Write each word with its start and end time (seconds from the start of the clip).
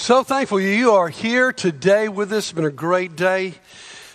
So 0.00 0.24
thankful 0.24 0.58
you 0.58 0.92
are 0.92 1.10
here 1.10 1.52
today 1.52 2.08
with 2.08 2.32
us. 2.32 2.46
It's 2.46 2.52
been 2.52 2.64
a 2.64 2.70
great 2.70 3.16
day. 3.16 3.52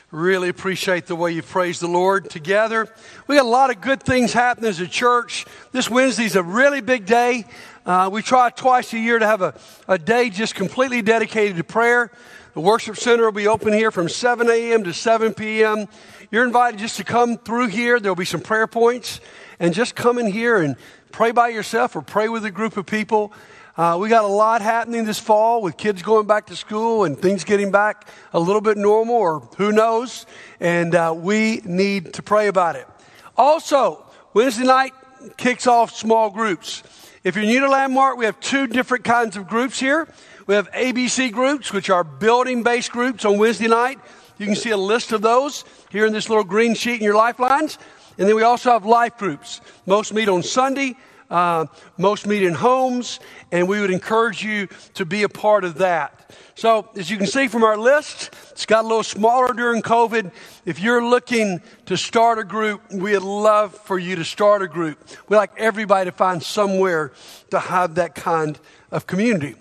Really 0.10 0.50
appreciate 0.50 1.06
the 1.06 1.16
way 1.16 1.34
you 1.34 1.44
praise 1.44 1.80
the 1.80 1.88
Lord 1.88 2.28
together. 2.28 2.88
We 3.28 3.36
got 3.36 3.46
a 3.46 3.48
lot 3.48 3.70
of 3.70 3.82
good 3.82 4.02
things 4.02 4.34
happening 4.34 4.68
as 4.68 4.80
a 4.80 4.88
church. 4.88 5.46
This 5.74 5.88
Wednesday's 5.88 6.36
a 6.36 6.42
really 6.42 6.82
big 6.82 7.06
day. 7.06 7.46
Uh, 7.86 8.10
we 8.12 8.24
try 8.24 8.50
twice 8.50 8.94
a 8.94 8.98
year 8.98 9.20
to 9.20 9.28
have 9.28 9.44
a, 9.44 9.54
a 9.88 10.00
day 10.00 10.32
just 10.32 10.56
completely 10.56 11.04
dedicated 11.04 11.56
to 11.58 11.64
prayer. 11.64 12.10
The 12.56 12.62
worship 12.62 12.98
center 12.98 13.26
will 13.26 13.32
be 13.32 13.48
open 13.48 13.72
here 13.72 13.92
from 13.92 14.10
7 14.10 14.50
a.m. 14.50 14.86
to 14.86 14.92
7 14.92 15.36
p.m. 15.36 15.86
You're 16.32 16.46
invited 16.46 16.80
just 16.80 16.98
to 16.98 17.04
come 17.04 17.38
through 17.38 17.68
here. 17.68 18.00
There'll 18.00 18.16
be 18.16 18.26
some 18.26 18.42
prayer 18.42 18.66
points 18.66 19.22
and 19.60 19.72
just 19.72 19.96
come 19.96 20.18
in 20.18 20.32
here 20.32 20.58
and 20.58 20.78
pray 21.12 21.30
by 21.30 21.50
yourself 21.50 21.96
or 21.96 22.02
pray 22.02 22.28
with 22.28 22.44
a 22.44 22.52
group 22.52 22.76
of 22.76 22.88
people. 22.88 23.32
Uh, 23.78 23.98
we 24.00 24.08
got 24.08 24.24
a 24.24 24.28
lot 24.28 24.62
happening 24.62 25.04
this 25.04 25.20
fall 25.20 25.62
with 25.62 25.76
kids 25.76 26.02
going 26.02 26.26
back 26.26 26.46
to 26.46 26.56
school 26.56 27.04
and 27.04 27.20
things 27.20 27.44
getting 27.44 27.72
back 27.72 28.08
a 28.32 28.40
little 28.40 28.62
bit 28.62 28.78
normal, 28.78 29.16
or 29.16 29.40
who 29.58 29.74
knows. 29.74 30.26
And 30.62 30.96
uh, 30.96 31.14
we 31.14 31.62
need 31.66 32.14
to 32.14 32.24
pray 32.24 32.48
about 32.48 32.78
it. 32.78 32.88
Also, 33.36 34.06
Wednesday 34.34 34.64
night 34.64 34.94
kicks 35.36 35.68
off 35.68 35.94
small 35.94 36.30
groups. 36.30 36.84
If 37.26 37.36
you're 37.36 37.44
new 37.44 37.60
to 37.60 37.70
Landmark, 37.70 38.16
we 38.16 38.24
have 38.24 38.40
two 38.40 38.66
different 38.68 39.04
kinds 39.04 39.36
of 39.36 39.46
groups 39.46 39.78
here. 39.78 40.08
We 40.48 40.56
have 40.56 40.72
ABC 40.72 41.34
groups, 41.34 41.74
which 41.74 41.90
are 41.90 42.06
building 42.06 42.64
based 42.64 42.94
groups 42.94 43.26
on 43.26 43.38
Wednesday 43.38 43.68
night. 43.68 44.00
You 44.38 44.46
can 44.46 44.56
see 44.56 44.70
a 44.70 44.78
list 44.78 45.12
of 45.12 45.22
those 45.22 45.66
here 45.90 46.06
in 46.06 46.14
this 46.14 46.30
little 46.30 46.46
green 46.46 46.76
sheet 46.76 47.00
in 47.00 47.04
your 47.04 47.16
lifelines. 47.16 47.78
And 48.18 48.26
then 48.26 48.38
we 48.38 48.44
also 48.44 48.72
have 48.72 48.86
life 48.86 49.18
groups. 49.18 49.60
Most 49.86 50.14
meet 50.14 50.30
on 50.30 50.44
Sunday 50.44 50.96
uh, 51.30 51.66
most 51.98 52.28
meet 52.28 52.44
in 52.44 52.54
homes, 52.54 53.20
and 53.52 53.68
we 53.68 53.82
would 53.82 53.92
encourage 53.92 54.44
you 54.44 54.68
to 54.94 55.06
be 55.06 55.24
a 55.24 55.30
part 55.30 55.64
of 55.64 55.76
that. 55.80 56.34
So, 56.56 56.90
as 56.96 57.10
you 57.10 57.18
can 57.18 57.28
see 57.28 57.48
from 57.48 57.64
our 57.64 57.78
list, 57.78 58.34
it's 58.52 58.66
got 58.66 58.86
a 58.86 58.88
little 58.88 59.04
smaller 59.04 59.54
during 59.54 59.82
COVID. 59.82 60.32
If 60.66 60.80
you're 60.80 61.06
looking 61.06 61.62
to 61.86 61.98
start 61.98 62.40
a 62.40 62.44
group, 62.44 62.82
we'd 62.92 63.20
love 63.20 63.76
for 63.76 64.00
you 64.00 64.16
to 64.16 64.24
start 64.24 64.62
a 64.62 64.68
group. 64.68 64.98
We'd 65.28 65.38
like 65.38 65.52
everybody 65.58 66.10
to 66.10 66.16
find 66.16 66.42
somewhere 66.42 67.12
to 67.52 67.60
have 67.60 67.96
that 67.96 68.16
kind 68.16 68.58
of 68.92 69.06
community. 69.06 69.56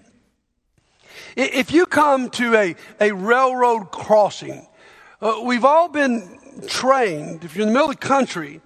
If 1.37 1.73
you 1.73 1.87
come 1.87 2.31
to 2.31 2.55
a, 2.55 2.77
a 3.01 3.13
railroad 3.13 3.91
crossing, 3.91 4.67
uh, 5.21 5.41
we've 5.43 5.65
all 5.65 5.89
been 5.89 6.39
trained, 6.67 7.45
if 7.45 7.57
you're 7.57 7.67
in 7.67 7.69
the 7.69 7.75
middle 7.75 7.91
of 7.91 7.99
the 7.99 8.07
country, 8.07 8.61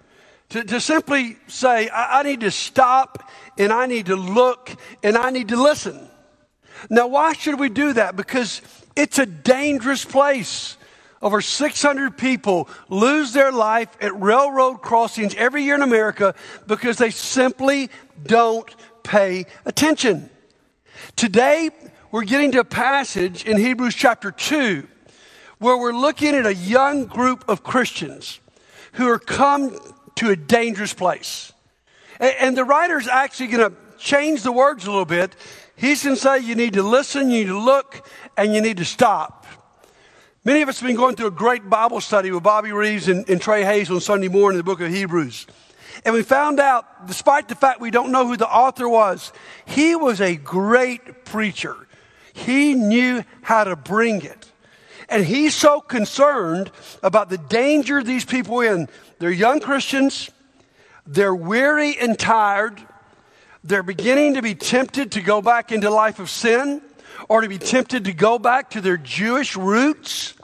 to, 0.50 0.64
to 0.64 0.80
simply 0.80 1.36
say, 1.46 1.88
I, 1.88 2.20
I 2.20 2.22
need 2.22 2.40
to 2.40 2.50
stop 2.50 3.30
and 3.58 3.72
I 3.72 3.86
need 3.86 4.06
to 4.06 4.16
look 4.16 4.74
and 5.02 5.16
I 5.16 5.30
need 5.30 5.48
to 5.48 5.62
listen. 5.62 6.08
Now, 6.88 7.06
why 7.08 7.32
should 7.32 7.58
we 7.58 7.68
do 7.68 7.92
that? 7.94 8.16
Because 8.16 8.62
it's 8.96 9.18
a 9.18 9.26
dangerous 9.26 10.04
place. 10.04 10.76
Over 11.20 11.40
600 11.40 12.16
people 12.16 12.68
lose 12.88 13.32
their 13.32 13.50
life 13.50 13.96
at 14.00 14.18
railroad 14.20 14.82
crossings 14.82 15.34
every 15.34 15.64
year 15.64 15.74
in 15.74 15.82
America 15.82 16.34
because 16.66 16.96
they 16.96 17.10
simply 17.10 17.90
don't 18.22 18.74
pay 19.02 19.46
attention. 19.64 20.30
Today, 21.16 21.70
we're 22.12 22.24
getting 22.24 22.52
to 22.52 22.60
a 22.60 22.64
passage 22.64 23.44
in 23.44 23.58
Hebrews 23.58 23.94
chapter 23.94 24.30
2 24.30 24.86
where 25.58 25.76
we're 25.76 25.92
looking 25.92 26.36
at 26.36 26.46
a 26.46 26.54
young 26.54 27.06
group 27.06 27.44
of 27.48 27.64
Christians 27.64 28.38
who 28.92 29.08
are 29.08 29.18
come 29.18 29.76
to 30.18 30.30
a 30.30 30.36
dangerous 30.36 30.92
place. 30.94 31.52
And, 32.20 32.34
and 32.40 32.56
the 32.56 32.64
writer's 32.64 33.06
actually 33.06 33.48
going 33.48 33.70
to 33.70 33.76
change 33.98 34.42
the 34.42 34.52
words 34.52 34.86
a 34.86 34.90
little 34.90 35.04
bit. 35.04 35.34
He's 35.76 36.02
going 36.02 36.16
to 36.16 36.20
say 36.20 36.40
you 36.40 36.54
need 36.54 36.74
to 36.74 36.82
listen, 36.82 37.30
you 37.30 37.44
need 37.44 37.46
to 37.46 37.58
look, 37.58 38.06
and 38.36 38.54
you 38.54 38.60
need 38.60 38.78
to 38.78 38.84
stop. 38.84 39.46
Many 40.44 40.62
of 40.62 40.68
us 40.68 40.80
have 40.80 40.86
been 40.86 40.96
going 40.96 41.14
through 41.14 41.26
a 41.26 41.32
great 41.32 41.68
Bible 41.68 42.00
study 42.00 42.30
with 42.30 42.42
Bobby 42.42 42.72
Reeves 42.72 43.08
and, 43.08 43.28
and 43.28 43.40
Trey 43.40 43.64
Hayes 43.64 43.90
on 43.90 44.00
Sunday 44.00 44.28
morning 44.28 44.58
in 44.58 44.58
the 44.58 44.64
book 44.64 44.80
of 44.80 44.90
Hebrews. 44.90 45.46
And 46.04 46.14
we 46.14 46.22
found 46.22 46.58
out, 46.58 47.06
despite 47.06 47.48
the 47.48 47.54
fact 47.54 47.80
we 47.80 47.90
don't 47.90 48.10
know 48.10 48.26
who 48.26 48.36
the 48.36 48.48
author 48.48 48.88
was, 48.88 49.32
he 49.66 49.94
was 49.94 50.20
a 50.20 50.36
great 50.36 51.24
preacher. 51.24 51.76
He 52.32 52.74
knew 52.74 53.24
how 53.42 53.64
to 53.64 53.76
bring 53.76 54.22
it. 54.22 54.50
And 55.08 55.24
he's 55.24 55.54
so 55.54 55.80
concerned 55.80 56.70
about 57.02 57.30
the 57.30 57.38
danger 57.38 58.02
these 58.02 58.24
people 58.24 58.60
in. 58.60 58.88
They're 59.18 59.30
young 59.30 59.60
Christians. 59.60 60.30
They're 61.06 61.34
weary 61.34 61.96
and 61.98 62.18
tired. 62.18 62.82
They're 63.64 63.82
beginning 63.82 64.34
to 64.34 64.42
be 64.42 64.54
tempted 64.54 65.12
to 65.12 65.22
go 65.22 65.40
back 65.40 65.72
into 65.72 65.90
life 65.90 66.18
of 66.18 66.28
sin 66.28 66.82
or 67.28 67.40
to 67.40 67.48
be 67.48 67.58
tempted 67.58 68.04
to 68.04 68.12
go 68.12 68.38
back 68.38 68.70
to 68.70 68.80
their 68.80 68.96
Jewish 68.96 69.56
roots. 69.56 70.34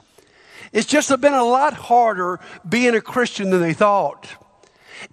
It's 0.73 0.87
just 0.87 1.09
been 1.21 1.33
a 1.33 1.43
lot 1.43 1.73
harder 1.73 2.39
being 2.67 2.95
a 2.95 3.01
Christian 3.01 3.51
than 3.51 3.61
they 3.61 3.73
thought. 3.73 4.27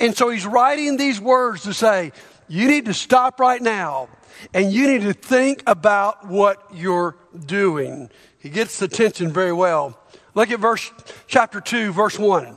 And 0.01 0.17
so 0.17 0.31
he's 0.31 0.47
writing 0.47 0.97
these 0.97 1.21
words 1.21 1.63
to 1.65 1.75
say, 1.75 2.13
you 2.49 2.67
need 2.67 2.87
to 2.87 2.95
stop 2.95 3.39
right 3.39 3.61
now 3.61 4.09
and 4.55 4.73
you 4.73 4.89
need 4.89 5.03
to 5.03 5.13
think 5.13 5.63
about 5.67 6.27
what 6.27 6.63
you're 6.75 7.17
doing. 7.47 8.11
He 8.43 8.51
gets 8.51 8.81
the 8.81 8.89
tension 8.89 9.33
very 9.33 9.53
well. 9.53 9.97
Look 10.35 10.51
at 10.51 10.59
verse, 10.59 10.91
chapter 11.29 11.61
2, 11.61 11.93
verse 11.93 12.19
1. 12.19 12.57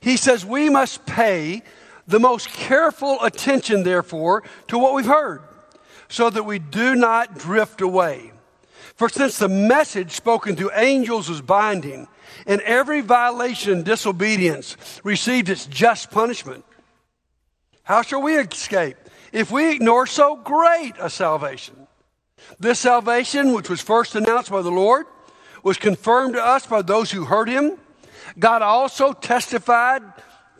He 0.00 0.16
says, 0.16 0.46
We 0.46 0.70
must 0.70 1.04
pay 1.06 1.62
the 2.06 2.20
most 2.20 2.48
careful 2.50 3.20
attention, 3.20 3.82
therefore, 3.82 4.44
to 4.68 4.78
what 4.78 4.94
we've 4.94 5.06
heard, 5.06 5.42
so 6.08 6.30
that 6.30 6.44
we 6.44 6.60
do 6.60 6.94
not 6.94 7.36
drift 7.36 7.80
away. 7.80 8.30
For 8.94 9.08
since 9.08 9.38
the 9.38 9.48
message 9.48 10.12
spoken 10.12 10.54
to 10.56 10.70
angels 10.72 11.28
was 11.28 11.40
binding, 11.40 12.06
and 12.46 12.60
every 12.60 13.00
violation 13.00 13.72
and 13.72 13.84
disobedience 13.84 14.76
received 15.02 15.48
its 15.48 15.66
just 15.66 16.12
punishment, 16.12 16.64
how 17.82 18.02
shall 18.02 18.22
we 18.22 18.36
escape 18.36 18.96
if 19.32 19.50
we 19.50 19.74
ignore 19.74 20.06
so 20.06 20.36
great 20.36 20.92
a 21.00 21.10
salvation? 21.10 21.88
This 22.58 22.80
salvation, 22.80 23.52
which 23.52 23.68
was 23.68 23.80
first 23.80 24.14
announced 24.14 24.50
by 24.50 24.62
the 24.62 24.70
Lord, 24.70 25.06
was 25.62 25.76
confirmed 25.76 26.34
to 26.34 26.44
us 26.44 26.66
by 26.66 26.82
those 26.82 27.10
who 27.10 27.24
heard 27.24 27.48
him. 27.48 27.78
God 28.38 28.62
also 28.62 29.12
testified 29.12 30.02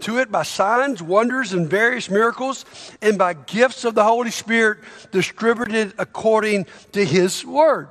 to 0.00 0.18
it 0.18 0.30
by 0.30 0.42
signs, 0.42 1.02
wonders, 1.02 1.52
and 1.52 1.68
various 1.68 2.10
miracles, 2.10 2.64
and 3.00 3.16
by 3.18 3.34
gifts 3.34 3.84
of 3.84 3.94
the 3.94 4.04
Holy 4.04 4.30
Spirit 4.30 4.78
distributed 5.12 5.94
according 5.98 6.66
to 6.92 7.04
his 7.04 7.44
word. 7.44 7.88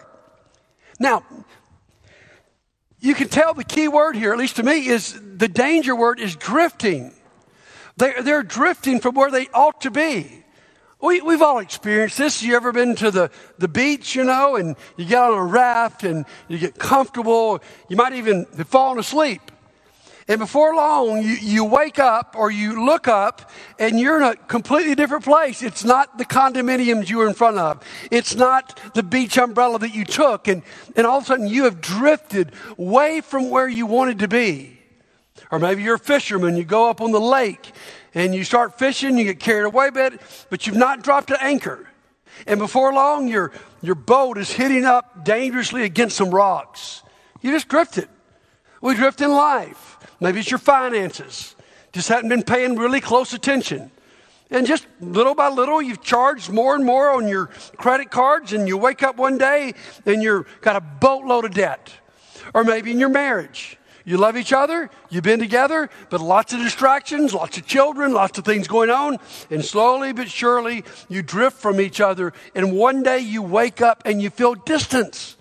Now, 0.99 1.23
you 2.99 3.15
can 3.15 3.29
tell 3.29 3.53
the 3.53 3.63
key 3.63 3.87
word 3.87 4.15
here, 4.15 4.31
at 4.31 4.37
least 4.37 4.57
to 4.57 4.63
me, 4.63 4.87
is 4.87 5.19
the 5.37 5.47
danger 5.47 5.95
word 5.95 6.19
is 6.19 6.35
drifting. 6.35 7.13
They're, 7.97 8.21
they're 8.21 8.43
drifting 8.43 8.99
from 8.99 9.15
where 9.15 9.31
they 9.31 9.47
ought 9.53 9.81
to 9.81 9.91
be. 9.91 10.40
We, 11.01 11.19
we've 11.21 11.41
all 11.41 11.57
experienced 11.57 12.19
this. 12.19 12.43
You 12.43 12.55
ever 12.55 12.71
been 12.71 12.95
to 12.97 13.09
the, 13.09 13.31
the 13.57 13.67
beach, 13.67 14.15
you 14.15 14.23
know, 14.23 14.55
and 14.55 14.75
you 14.97 15.05
get 15.05 15.19
on 15.19 15.37
a 15.37 15.43
raft 15.43 16.03
and 16.03 16.25
you 16.47 16.59
get 16.59 16.77
comfortable. 16.77 17.59
You 17.89 17.97
might 17.97 18.13
even 18.13 18.45
have 18.55 18.67
fallen 18.67 18.99
asleep. 18.99 19.41
And 20.27 20.39
before 20.39 20.75
long, 20.75 21.23
you, 21.23 21.33
you 21.41 21.65
wake 21.65 21.97
up 21.97 22.35
or 22.37 22.51
you 22.51 22.85
look 22.85 23.07
up 23.07 23.49
and 23.79 23.99
you're 23.99 24.17
in 24.17 24.23
a 24.23 24.35
completely 24.35 24.93
different 24.93 25.23
place. 25.23 25.63
It's 25.63 25.83
not 25.83 26.19
the 26.19 26.25
condominiums 26.25 27.09
you 27.09 27.17
were 27.17 27.27
in 27.27 27.33
front 27.33 27.57
of. 27.57 27.83
It's 28.11 28.35
not 28.35 28.79
the 28.93 29.01
beach 29.01 29.37
umbrella 29.37 29.79
that 29.79 29.95
you 29.95 30.05
took. 30.05 30.47
And, 30.47 30.61
and 30.95 31.07
all 31.07 31.17
of 31.17 31.23
a 31.23 31.27
sudden 31.27 31.47
you 31.47 31.63
have 31.63 31.81
drifted 31.81 32.51
way 32.77 33.21
from 33.21 33.49
where 33.49 33.67
you 33.67 33.87
wanted 33.87 34.19
to 34.19 34.27
be. 34.27 34.77
Or 35.51 35.57
maybe 35.57 35.81
you're 35.81 35.95
a 35.95 35.99
fisherman, 35.99 36.55
you 36.55 36.63
go 36.63 36.89
up 36.89 37.01
on 37.01 37.11
the 37.11 37.19
lake 37.19 37.73
and 38.13 38.35
you 38.35 38.43
start 38.43 38.77
fishing, 38.77 39.17
you 39.17 39.23
get 39.23 39.39
carried 39.39 39.65
away 39.65 39.87
a 39.87 39.91
bit, 39.91 40.21
but 40.49 40.67
you've 40.67 40.75
not 40.75 41.03
dropped 41.03 41.29
an 41.31 41.37
anchor. 41.39 41.87
And 42.47 42.59
before 42.59 42.93
long, 42.93 43.27
your, 43.27 43.51
your 43.81 43.95
boat 43.95 44.37
is 44.37 44.51
hitting 44.51 44.85
up 44.85 45.23
dangerously 45.23 45.83
against 45.83 46.17
some 46.17 46.31
rocks. 46.31 47.03
You 47.41 47.51
just 47.51 47.67
drifted. 47.67 48.09
We 48.81 48.95
drift 48.95 49.21
in 49.21 49.31
life. 49.31 49.97
Maybe 50.19 50.39
it's 50.39 50.51
your 50.51 50.57
finances. 50.57 51.55
Just 51.93 52.09
hadn't 52.09 52.29
been 52.29 52.43
paying 52.43 52.75
really 52.77 53.01
close 53.01 53.33
attention. 53.33 53.91
And 54.49 54.67
just 54.67 54.85
little 54.99 55.33
by 55.33 55.49
little, 55.49 55.81
you've 55.81 56.01
charged 56.01 56.49
more 56.49 56.75
and 56.75 56.85
more 56.85 57.09
on 57.09 57.27
your 57.27 57.47
credit 57.77 58.11
cards, 58.11 58.51
and 58.51 58.67
you 58.67 58.77
wake 58.77 59.01
up 59.01 59.15
one 59.15 59.37
day 59.37 59.73
and 60.05 60.21
you've 60.21 60.45
got 60.61 60.75
a 60.75 60.81
boatload 60.81 61.45
of 61.45 61.53
debt. 61.53 61.91
Or 62.53 62.63
maybe 62.63 62.91
in 62.91 62.99
your 62.99 63.09
marriage, 63.09 63.77
you 64.05 64.17
love 64.17 64.37
each 64.37 64.53
other, 64.53 64.89
you've 65.09 65.23
been 65.23 65.39
together, 65.39 65.89
but 66.09 66.21
lots 66.21 66.53
of 66.53 66.59
distractions, 66.59 67.33
lots 67.33 67.57
of 67.57 67.65
children, 67.65 68.13
lots 68.13 68.37
of 68.37 68.45
things 68.45 68.67
going 68.67 68.89
on, 68.89 69.17
and 69.49 69.63
slowly 69.63 70.13
but 70.13 70.29
surely 70.29 70.83
you 71.09 71.21
drift 71.21 71.57
from 71.57 71.79
each 71.79 72.01
other, 72.01 72.33
and 72.55 72.75
one 72.75 73.03
day 73.03 73.19
you 73.19 73.41
wake 73.41 73.81
up 73.81 74.03
and 74.05 74.21
you 74.21 74.29
feel 74.29 74.55
distance. 74.55 75.37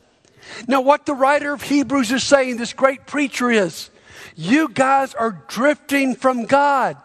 Now, 0.66 0.80
what 0.80 1.06
the 1.06 1.14
writer 1.14 1.52
of 1.52 1.62
Hebrews 1.62 2.10
is 2.10 2.24
saying, 2.24 2.56
this 2.56 2.72
great 2.72 3.06
preacher 3.06 3.50
is, 3.50 3.90
you 4.36 4.68
guys 4.68 5.14
are 5.14 5.42
drifting 5.48 6.14
from 6.14 6.44
God. 6.44 6.96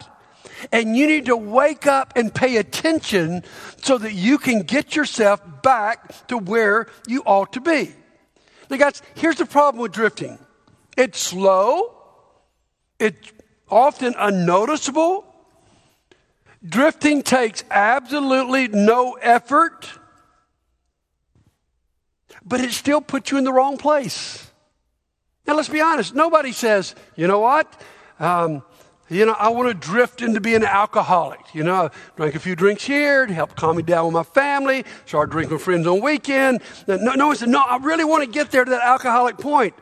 And 0.72 0.96
you 0.96 1.06
need 1.06 1.26
to 1.26 1.36
wake 1.36 1.86
up 1.86 2.14
and 2.16 2.34
pay 2.34 2.56
attention 2.56 3.44
so 3.82 3.98
that 3.98 4.14
you 4.14 4.38
can 4.38 4.62
get 4.62 4.96
yourself 4.96 5.42
back 5.62 6.26
to 6.28 6.38
where 6.38 6.88
you 7.06 7.22
ought 7.26 7.52
to 7.52 7.60
be. 7.60 7.92
Now, 8.70 8.78
guys, 8.78 9.02
here's 9.14 9.36
the 9.36 9.46
problem 9.46 9.82
with 9.82 9.92
drifting 9.92 10.38
it's 10.96 11.18
slow, 11.18 11.94
it's 12.98 13.32
often 13.70 14.14
unnoticeable. 14.18 15.24
Drifting 16.66 17.22
takes 17.22 17.62
absolutely 17.70 18.68
no 18.68 19.12
effort, 19.14 19.88
but 22.44 22.60
it 22.60 22.72
still 22.72 23.00
puts 23.00 23.30
you 23.30 23.38
in 23.38 23.44
the 23.44 23.52
wrong 23.52 23.76
place. 23.76 24.50
Now, 25.46 25.54
let's 25.54 25.68
be 25.68 25.80
honest. 25.80 26.14
Nobody 26.14 26.50
says, 26.50 26.94
you 27.14 27.28
know 27.28 27.38
what? 27.38 27.80
Um, 28.18 28.62
you 29.08 29.24
know, 29.24 29.36
I 29.38 29.50
want 29.50 29.68
to 29.68 29.74
drift 29.74 30.22
into 30.22 30.40
being 30.40 30.56
an 30.56 30.64
alcoholic. 30.64 31.38
You 31.54 31.62
know, 31.62 31.74
I 31.74 31.90
drank 32.16 32.34
a 32.34 32.40
few 32.40 32.56
drinks 32.56 32.82
here 32.84 33.26
to 33.26 33.32
help 33.32 33.54
calm 33.54 33.76
me 33.76 33.84
down 33.84 34.06
with 34.06 34.14
my 34.14 34.24
family, 34.24 34.84
started 35.04 35.30
drinking 35.30 35.54
with 35.54 35.62
friends 35.62 35.86
on 35.86 36.00
weekend. 36.00 36.60
No, 36.88 36.96
no 36.96 37.28
one 37.28 37.36
said, 37.36 37.48
no, 37.48 37.60
I 37.60 37.76
really 37.76 38.04
want 38.04 38.24
to 38.24 38.30
get 38.30 38.50
there 38.50 38.64
to 38.64 38.70
that 38.72 38.82
alcoholic 38.82 39.38
point. 39.38 39.74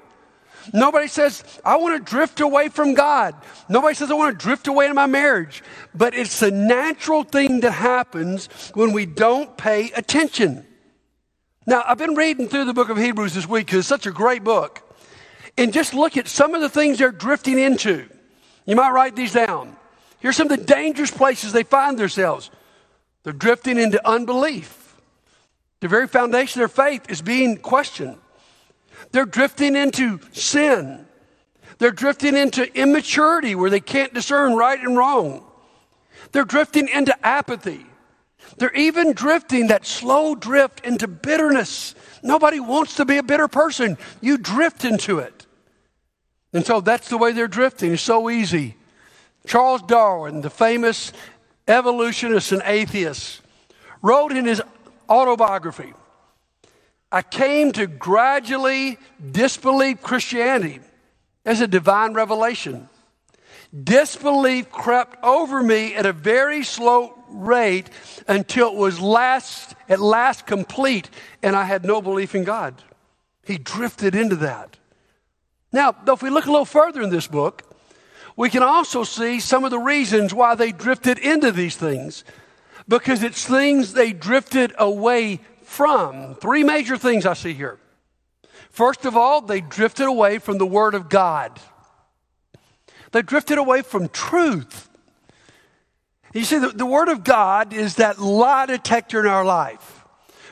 Nobody 0.72 1.08
says, 1.08 1.44
I 1.64 1.76
want 1.76 1.96
to 1.96 2.10
drift 2.10 2.40
away 2.40 2.68
from 2.68 2.94
God. 2.94 3.34
Nobody 3.68 3.94
says, 3.94 4.10
I 4.10 4.14
want 4.14 4.38
to 4.38 4.42
drift 4.42 4.66
away 4.66 4.86
in 4.86 4.94
my 4.94 5.06
marriage. 5.06 5.62
But 5.94 6.14
it's 6.14 6.42
a 6.42 6.50
natural 6.50 7.24
thing 7.24 7.60
that 7.60 7.72
happens 7.72 8.48
when 8.74 8.92
we 8.92 9.06
don't 9.06 9.56
pay 9.56 9.90
attention. 9.92 10.66
Now, 11.66 11.82
I've 11.86 11.98
been 11.98 12.14
reading 12.14 12.48
through 12.48 12.66
the 12.66 12.74
book 12.74 12.88
of 12.88 12.96
Hebrews 12.96 13.34
this 13.34 13.48
week 13.48 13.66
because 13.66 13.80
it's 13.80 13.88
such 13.88 14.06
a 14.06 14.10
great 14.10 14.44
book. 14.44 14.80
And 15.56 15.72
just 15.72 15.94
look 15.94 16.16
at 16.16 16.28
some 16.28 16.54
of 16.54 16.60
the 16.60 16.68
things 16.68 16.98
they're 16.98 17.12
drifting 17.12 17.58
into. 17.58 18.08
You 18.66 18.76
might 18.76 18.90
write 18.90 19.16
these 19.16 19.32
down. 19.32 19.76
Here's 20.20 20.36
some 20.36 20.50
of 20.50 20.58
the 20.58 20.64
dangerous 20.64 21.10
places 21.10 21.52
they 21.52 21.62
find 21.62 21.98
themselves. 21.98 22.50
They're 23.22 23.32
drifting 23.32 23.78
into 23.78 24.06
unbelief. 24.06 24.96
The 25.80 25.88
very 25.88 26.08
foundation 26.08 26.62
of 26.62 26.70
their 26.70 26.86
faith 26.86 27.10
is 27.10 27.20
being 27.20 27.58
questioned. 27.58 28.18
They're 29.12 29.26
drifting 29.26 29.76
into 29.76 30.20
sin. 30.32 31.06
They're 31.78 31.90
drifting 31.90 32.36
into 32.36 32.72
immaturity 32.78 33.54
where 33.54 33.70
they 33.70 33.80
can't 33.80 34.14
discern 34.14 34.54
right 34.54 34.78
and 34.78 34.96
wrong. 34.96 35.44
They're 36.32 36.44
drifting 36.44 36.88
into 36.88 37.14
apathy. 37.26 37.86
They're 38.58 38.74
even 38.74 39.12
drifting 39.12 39.68
that 39.68 39.86
slow 39.86 40.34
drift 40.34 40.84
into 40.84 41.08
bitterness. 41.08 41.94
Nobody 42.22 42.60
wants 42.60 42.96
to 42.96 43.04
be 43.04 43.16
a 43.16 43.22
bitter 43.22 43.48
person. 43.48 43.98
You 44.20 44.38
drift 44.38 44.84
into 44.84 45.18
it. 45.18 45.46
And 46.52 46.64
so 46.64 46.80
that's 46.80 47.08
the 47.08 47.18
way 47.18 47.32
they're 47.32 47.48
drifting. 47.48 47.92
It's 47.92 48.02
so 48.02 48.30
easy. 48.30 48.76
Charles 49.46 49.82
Darwin, 49.82 50.40
the 50.40 50.50
famous 50.50 51.12
evolutionist 51.66 52.52
and 52.52 52.62
atheist, 52.64 53.42
wrote 54.02 54.32
in 54.32 54.44
his 54.44 54.62
autobiography 55.08 55.92
I 57.14 57.22
came 57.22 57.70
to 57.74 57.86
gradually 57.86 58.98
disbelieve 59.30 60.02
Christianity 60.02 60.80
as 61.44 61.60
a 61.60 61.68
divine 61.68 62.12
revelation. 62.12 62.88
Disbelief 63.72 64.68
crept 64.72 65.22
over 65.22 65.62
me 65.62 65.94
at 65.94 66.06
a 66.06 66.12
very 66.12 66.64
slow 66.64 67.16
rate 67.28 67.88
until 68.26 68.72
it 68.72 68.74
was 68.74 68.98
last, 68.98 69.76
at 69.88 70.00
last 70.00 70.44
complete, 70.44 71.08
and 71.40 71.54
I 71.54 71.62
had 71.62 71.84
no 71.84 72.02
belief 72.02 72.34
in 72.34 72.42
God. 72.42 72.82
He 73.46 73.58
drifted 73.58 74.16
into 74.16 74.34
that. 74.36 74.76
Now, 75.70 75.94
if 76.08 76.20
we 76.20 76.30
look 76.30 76.46
a 76.46 76.50
little 76.50 76.64
further 76.64 77.00
in 77.00 77.10
this 77.10 77.28
book, 77.28 77.62
we 78.34 78.50
can 78.50 78.64
also 78.64 79.04
see 79.04 79.38
some 79.38 79.62
of 79.62 79.70
the 79.70 79.78
reasons 79.78 80.34
why 80.34 80.56
they 80.56 80.72
drifted 80.72 81.20
into 81.20 81.52
these 81.52 81.76
things. 81.76 82.24
Because 82.88 83.22
it's 83.22 83.46
things 83.46 83.92
they 83.92 84.12
drifted 84.12 84.74
away 84.78 85.38
from. 85.64 86.34
Three 86.36 86.64
major 86.64 86.96
things 86.96 87.26
I 87.26 87.34
see 87.34 87.52
here. 87.52 87.78
First 88.70 89.04
of 89.04 89.16
all, 89.16 89.40
they 89.40 89.60
drifted 89.60 90.06
away 90.06 90.38
from 90.38 90.58
the 90.58 90.66
Word 90.66 90.94
of 90.94 91.08
God. 91.08 91.58
They 93.12 93.22
drifted 93.22 93.58
away 93.58 93.82
from 93.82 94.08
truth. 94.08 94.88
You 96.32 96.44
see, 96.44 96.58
the, 96.58 96.68
the 96.68 96.86
Word 96.86 97.08
of 97.08 97.22
God 97.22 97.72
is 97.72 97.96
that 97.96 98.18
lie 98.18 98.66
detector 98.66 99.20
in 99.20 99.26
our 99.26 99.44
life. 99.44 100.04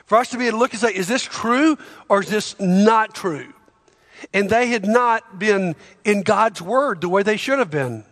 For 0.07 0.19
us 0.19 0.31
to 0.31 0.39
be 0.39 0.47
able 0.47 0.59
to 0.59 0.61
look 0.61 0.73
and 0.73 0.81
say, 0.81 0.95
is 0.95 1.09
this 1.09 1.23
true 1.23 1.77
or 2.09 2.21
is 2.21 2.29
this 2.29 2.59
not 2.61 3.15
true? 3.15 3.53
and 4.33 4.49
they 4.49 4.69
had 4.69 4.87
not 4.87 5.39
been 5.39 5.75
in 6.05 6.23
God's 6.23 6.61
Word 6.61 7.01
the 7.01 7.09
way 7.09 7.23
they 7.23 7.37
should 7.37 7.59
have 7.59 7.71
been. 7.71 8.05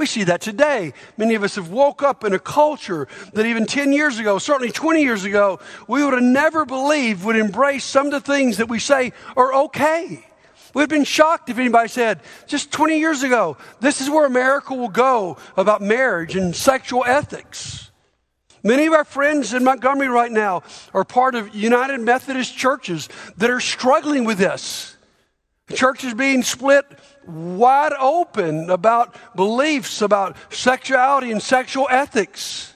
We 0.00 0.06
see 0.06 0.24
that 0.24 0.40
today. 0.40 0.94
Many 1.18 1.34
of 1.34 1.42
us 1.42 1.56
have 1.56 1.68
woke 1.68 2.02
up 2.02 2.24
in 2.24 2.32
a 2.32 2.38
culture 2.38 3.06
that 3.34 3.44
even 3.44 3.66
10 3.66 3.92
years 3.92 4.18
ago, 4.18 4.38
certainly 4.38 4.72
20 4.72 5.02
years 5.02 5.24
ago, 5.24 5.60
we 5.88 6.02
would 6.02 6.14
have 6.14 6.22
never 6.22 6.64
believed 6.64 7.22
would 7.22 7.36
embrace 7.36 7.84
some 7.84 8.06
of 8.06 8.12
the 8.12 8.20
things 8.22 8.56
that 8.56 8.70
we 8.70 8.78
say 8.78 9.12
are 9.36 9.52
okay. 9.64 10.26
We'd 10.72 10.80
have 10.80 10.88
been 10.88 11.04
shocked 11.04 11.50
if 11.50 11.58
anybody 11.58 11.90
said, 11.90 12.20
just 12.46 12.72
20 12.72 12.98
years 12.98 13.22
ago, 13.22 13.58
this 13.80 14.00
is 14.00 14.08
where 14.08 14.24
America 14.24 14.72
will 14.72 14.88
go 14.88 15.36
about 15.58 15.82
marriage 15.82 16.34
and 16.34 16.56
sexual 16.56 17.04
ethics. 17.06 17.90
Many 18.62 18.86
of 18.86 18.94
our 18.94 19.04
friends 19.04 19.52
in 19.52 19.64
Montgomery 19.64 20.08
right 20.08 20.32
now 20.32 20.62
are 20.94 21.04
part 21.04 21.34
of 21.34 21.54
United 21.54 22.00
Methodist 22.00 22.56
churches 22.56 23.10
that 23.36 23.50
are 23.50 23.60
struggling 23.60 24.24
with 24.24 24.38
this. 24.38 24.96
The 25.66 25.76
church 25.76 26.04
is 26.04 26.14
being 26.14 26.42
split 26.42 26.86
wide 27.30 27.92
open 27.98 28.70
about 28.70 29.14
beliefs 29.34 30.02
about 30.02 30.36
sexuality 30.50 31.30
and 31.30 31.42
sexual 31.42 31.86
ethics. 31.90 32.74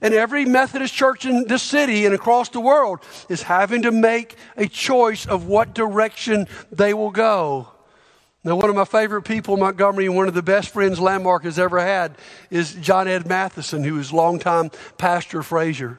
And 0.00 0.14
every 0.14 0.44
Methodist 0.44 0.94
church 0.94 1.26
in 1.26 1.46
this 1.46 1.62
city 1.62 2.06
and 2.06 2.14
across 2.14 2.48
the 2.50 2.60
world 2.60 3.00
is 3.28 3.42
having 3.42 3.82
to 3.82 3.90
make 3.90 4.36
a 4.56 4.68
choice 4.68 5.26
of 5.26 5.46
what 5.46 5.74
direction 5.74 6.46
they 6.70 6.94
will 6.94 7.10
go. 7.10 7.68
Now, 8.44 8.56
one 8.56 8.70
of 8.70 8.76
my 8.76 8.84
favorite 8.84 9.22
people 9.22 9.54
in 9.54 9.60
Montgomery 9.60 10.06
and 10.06 10.14
one 10.14 10.28
of 10.28 10.34
the 10.34 10.42
best 10.42 10.70
friends 10.70 11.00
Landmark 11.00 11.42
has 11.42 11.58
ever 11.58 11.80
had 11.80 12.16
is 12.50 12.74
John 12.74 13.08
Ed 13.08 13.26
Matheson, 13.26 13.82
who 13.82 13.98
is 13.98 14.12
longtime 14.12 14.70
pastor 14.96 15.40
of 15.40 15.46
Frazer. 15.46 15.98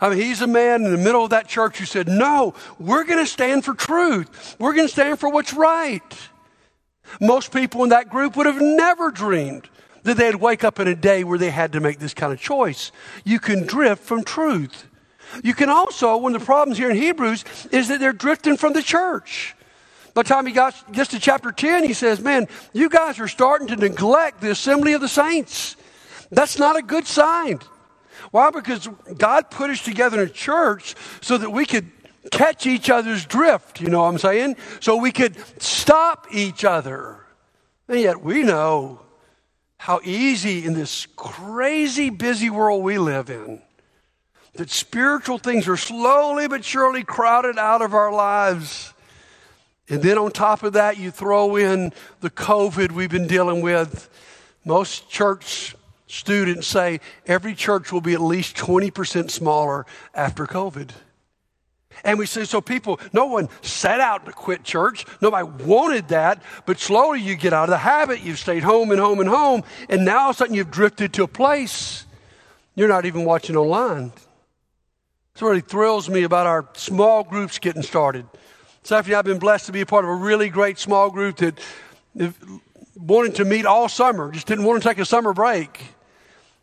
I 0.00 0.10
mean, 0.10 0.18
he's 0.18 0.42
a 0.42 0.46
man 0.46 0.84
in 0.84 0.90
the 0.90 0.98
middle 0.98 1.24
of 1.24 1.30
that 1.30 1.48
church 1.48 1.78
who 1.78 1.86
said, 1.86 2.08
No, 2.08 2.54
we're 2.78 3.04
going 3.04 3.18
to 3.18 3.26
stand 3.26 3.64
for 3.64 3.74
truth. 3.74 4.56
We're 4.58 4.74
going 4.74 4.86
to 4.86 4.92
stand 4.92 5.18
for 5.18 5.30
what's 5.30 5.54
right. 5.54 6.02
Most 7.20 7.52
people 7.52 7.82
in 7.84 7.90
that 7.90 8.08
group 8.08 8.36
would 8.36 8.46
have 8.46 8.60
never 8.60 9.10
dreamed 9.10 9.68
that 10.02 10.16
they'd 10.16 10.34
wake 10.34 10.64
up 10.64 10.78
in 10.78 10.88
a 10.88 10.94
day 10.94 11.24
where 11.24 11.38
they 11.38 11.50
had 11.50 11.72
to 11.72 11.80
make 11.80 11.98
this 11.98 12.14
kind 12.14 12.32
of 12.32 12.38
choice. 12.38 12.92
You 13.24 13.40
can 13.40 13.66
drift 13.66 14.02
from 14.02 14.22
truth. 14.22 14.86
You 15.42 15.54
can 15.54 15.70
also, 15.70 16.16
one 16.16 16.34
of 16.34 16.40
the 16.40 16.46
problems 16.46 16.78
here 16.78 16.90
in 16.90 16.96
Hebrews 16.96 17.44
is 17.72 17.88
that 17.88 18.00
they're 18.00 18.12
drifting 18.12 18.56
from 18.56 18.74
the 18.74 18.82
church. 18.82 19.56
By 20.12 20.22
the 20.22 20.28
time 20.28 20.46
he 20.46 20.52
got 20.52 20.92
just 20.92 21.10
to 21.10 21.18
chapter 21.18 21.50
10, 21.50 21.84
he 21.84 21.92
says, 21.92 22.20
Man, 22.20 22.46
you 22.72 22.88
guys 22.88 23.18
are 23.18 23.26
starting 23.26 23.66
to 23.68 23.76
neglect 23.76 24.40
the 24.40 24.50
assembly 24.50 24.92
of 24.92 25.00
the 25.00 25.08
saints. 25.08 25.76
That's 26.30 26.58
not 26.58 26.76
a 26.76 26.82
good 26.82 27.06
sign. 27.06 27.60
Why? 28.30 28.50
Because 28.50 28.88
God 29.18 29.50
put 29.50 29.70
us 29.70 29.82
together 29.82 30.22
in 30.22 30.28
a 30.28 30.32
church 30.32 30.94
so 31.20 31.36
that 31.38 31.50
we 31.50 31.66
could 31.66 31.90
catch 32.30 32.66
each 32.66 32.90
other's 32.90 33.26
drift, 33.26 33.80
you 33.80 33.88
know 33.88 34.02
what 34.02 34.08
I'm 34.08 34.18
saying? 34.18 34.56
So 34.80 34.96
we 34.96 35.12
could 35.12 35.36
stop 35.60 36.26
each 36.32 36.64
other. 36.64 37.20
And 37.88 38.00
yet 38.00 38.22
we 38.22 38.42
know 38.42 39.00
how 39.76 40.00
easy 40.04 40.64
in 40.64 40.74
this 40.74 41.06
crazy 41.16 42.10
busy 42.10 42.50
world 42.50 42.82
we 42.82 42.98
live 42.98 43.28
in 43.28 43.60
that 44.54 44.70
spiritual 44.70 45.38
things 45.38 45.66
are 45.68 45.76
slowly 45.76 46.48
but 46.48 46.64
surely 46.64 47.02
crowded 47.02 47.58
out 47.58 47.82
of 47.82 47.92
our 47.92 48.12
lives. 48.12 48.92
And 49.88 50.02
then 50.02 50.16
on 50.16 50.30
top 50.30 50.62
of 50.62 50.74
that, 50.74 50.96
you 50.96 51.10
throw 51.10 51.56
in 51.56 51.92
the 52.20 52.30
COVID 52.30 52.92
we've 52.92 53.10
been 53.10 53.26
dealing 53.26 53.60
with. 53.60 54.08
Most 54.64 55.10
church 55.10 55.74
students 56.06 56.66
say 56.66 57.00
every 57.26 57.54
church 57.54 57.92
will 57.92 58.00
be 58.00 58.14
at 58.14 58.20
least 58.20 58.56
20% 58.56 59.30
smaller 59.30 59.84
after 60.14 60.46
COVID. 60.46 60.90
And 62.04 62.18
we 62.18 62.26
say, 62.26 62.44
so 62.44 62.60
people, 62.60 63.00
no 63.12 63.26
one 63.26 63.48
set 63.62 63.98
out 63.98 64.26
to 64.26 64.32
quit 64.32 64.62
church. 64.62 65.06
Nobody 65.20 65.64
wanted 65.64 66.08
that. 66.08 66.42
But 66.66 66.78
slowly 66.78 67.20
you 67.20 67.34
get 67.34 67.52
out 67.52 67.64
of 67.64 67.70
the 67.70 67.78
habit. 67.78 68.20
You've 68.20 68.38
stayed 68.38 68.62
home 68.62 68.90
and 68.90 69.00
home 69.00 69.20
and 69.20 69.28
home. 69.28 69.64
And 69.88 70.04
now 70.04 70.24
all 70.24 70.30
of 70.30 70.36
a 70.36 70.38
sudden 70.38 70.54
you've 70.54 70.70
drifted 70.70 71.12
to 71.14 71.22
a 71.22 71.28
place 71.28 72.04
you're 72.74 72.88
not 72.88 73.06
even 73.06 73.24
watching 73.24 73.56
online. 73.56 74.12
This 75.34 75.42
really 75.42 75.60
thrills 75.60 76.08
me 76.08 76.24
about 76.24 76.46
our 76.46 76.68
small 76.74 77.22
groups 77.22 77.58
getting 77.58 77.82
started. 77.82 78.26
Stephanie 78.82 79.12
and 79.12 79.16
I 79.16 79.18
have 79.18 79.24
been 79.24 79.38
blessed 79.38 79.66
to 79.66 79.72
be 79.72 79.80
a 79.80 79.86
part 79.86 80.04
of 80.04 80.10
a 80.10 80.14
really 80.14 80.48
great 80.48 80.78
small 80.78 81.10
group 81.10 81.36
that 81.36 81.58
wanted 82.96 83.36
to 83.36 83.44
meet 83.44 83.66
all 83.66 83.88
summer, 83.88 84.30
just 84.30 84.46
didn't 84.46 84.64
want 84.64 84.82
to 84.82 84.88
take 84.88 84.98
a 84.98 85.04
summer 85.04 85.32
break. 85.32 85.94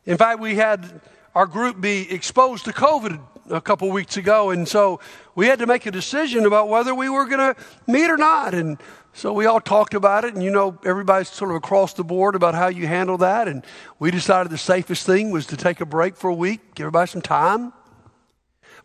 In 0.06 0.18
fact, 0.18 0.40
we 0.40 0.56
had 0.56 1.02
our 1.34 1.46
group 1.46 1.80
be 1.80 2.12
exposed 2.12 2.66
to 2.66 2.72
COVID 2.72 3.20
a 3.52 3.62
couple 3.62 3.90
weeks 3.90 4.18
ago, 4.18 4.50
and 4.50 4.68
so 4.68 5.00
we 5.36 5.48
had 5.48 5.60
to 5.60 5.68
make 5.68 5.86
a 5.86 5.92
decision 5.92 6.46
about 6.46 6.70
whether 6.70 6.96
we 6.96 7.10
were 7.10 7.26
going 7.26 7.54
to 7.54 7.62
meet 7.88 8.10
or 8.10 8.18
not. 8.18 8.54
And 8.54 8.78
so 9.14 9.34
we 9.34 9.46
all 9.46 9.60
talked 9.60 9.94
about 9.94 10.24
it, 10.24 10.34
and 10.34 10.44
you 10.44 10.52
know, 10.52 10.80
everybody's 10.86 11.30
sort 11.30 11.52
of 11.52 11.58
across 11.58 11.94
the 11.94 12.04
board 12.04 12.36
about 12.36 12.56
how 12.56 12.68
you 12.68 12.88
handle 12.88 13.18
that. 13.18 13.48
And 13.48 13.64
we 14.00 14.10
decided 14.10 14.52
the 14.52 14.58
safest 14.58 15.06
thing 15.06 15.32
was 15.32 15.46
to 15.48 15.58
take 15.58 15.82
a 15.82 15.86
break 15.86 16.16
for 16.16 16.30
a 16.30 16.34
week, 16.34 16.76
give 16.76 16.86
everybody 16.86 17.10
some 17.10 17.22
time. 17.22 17.74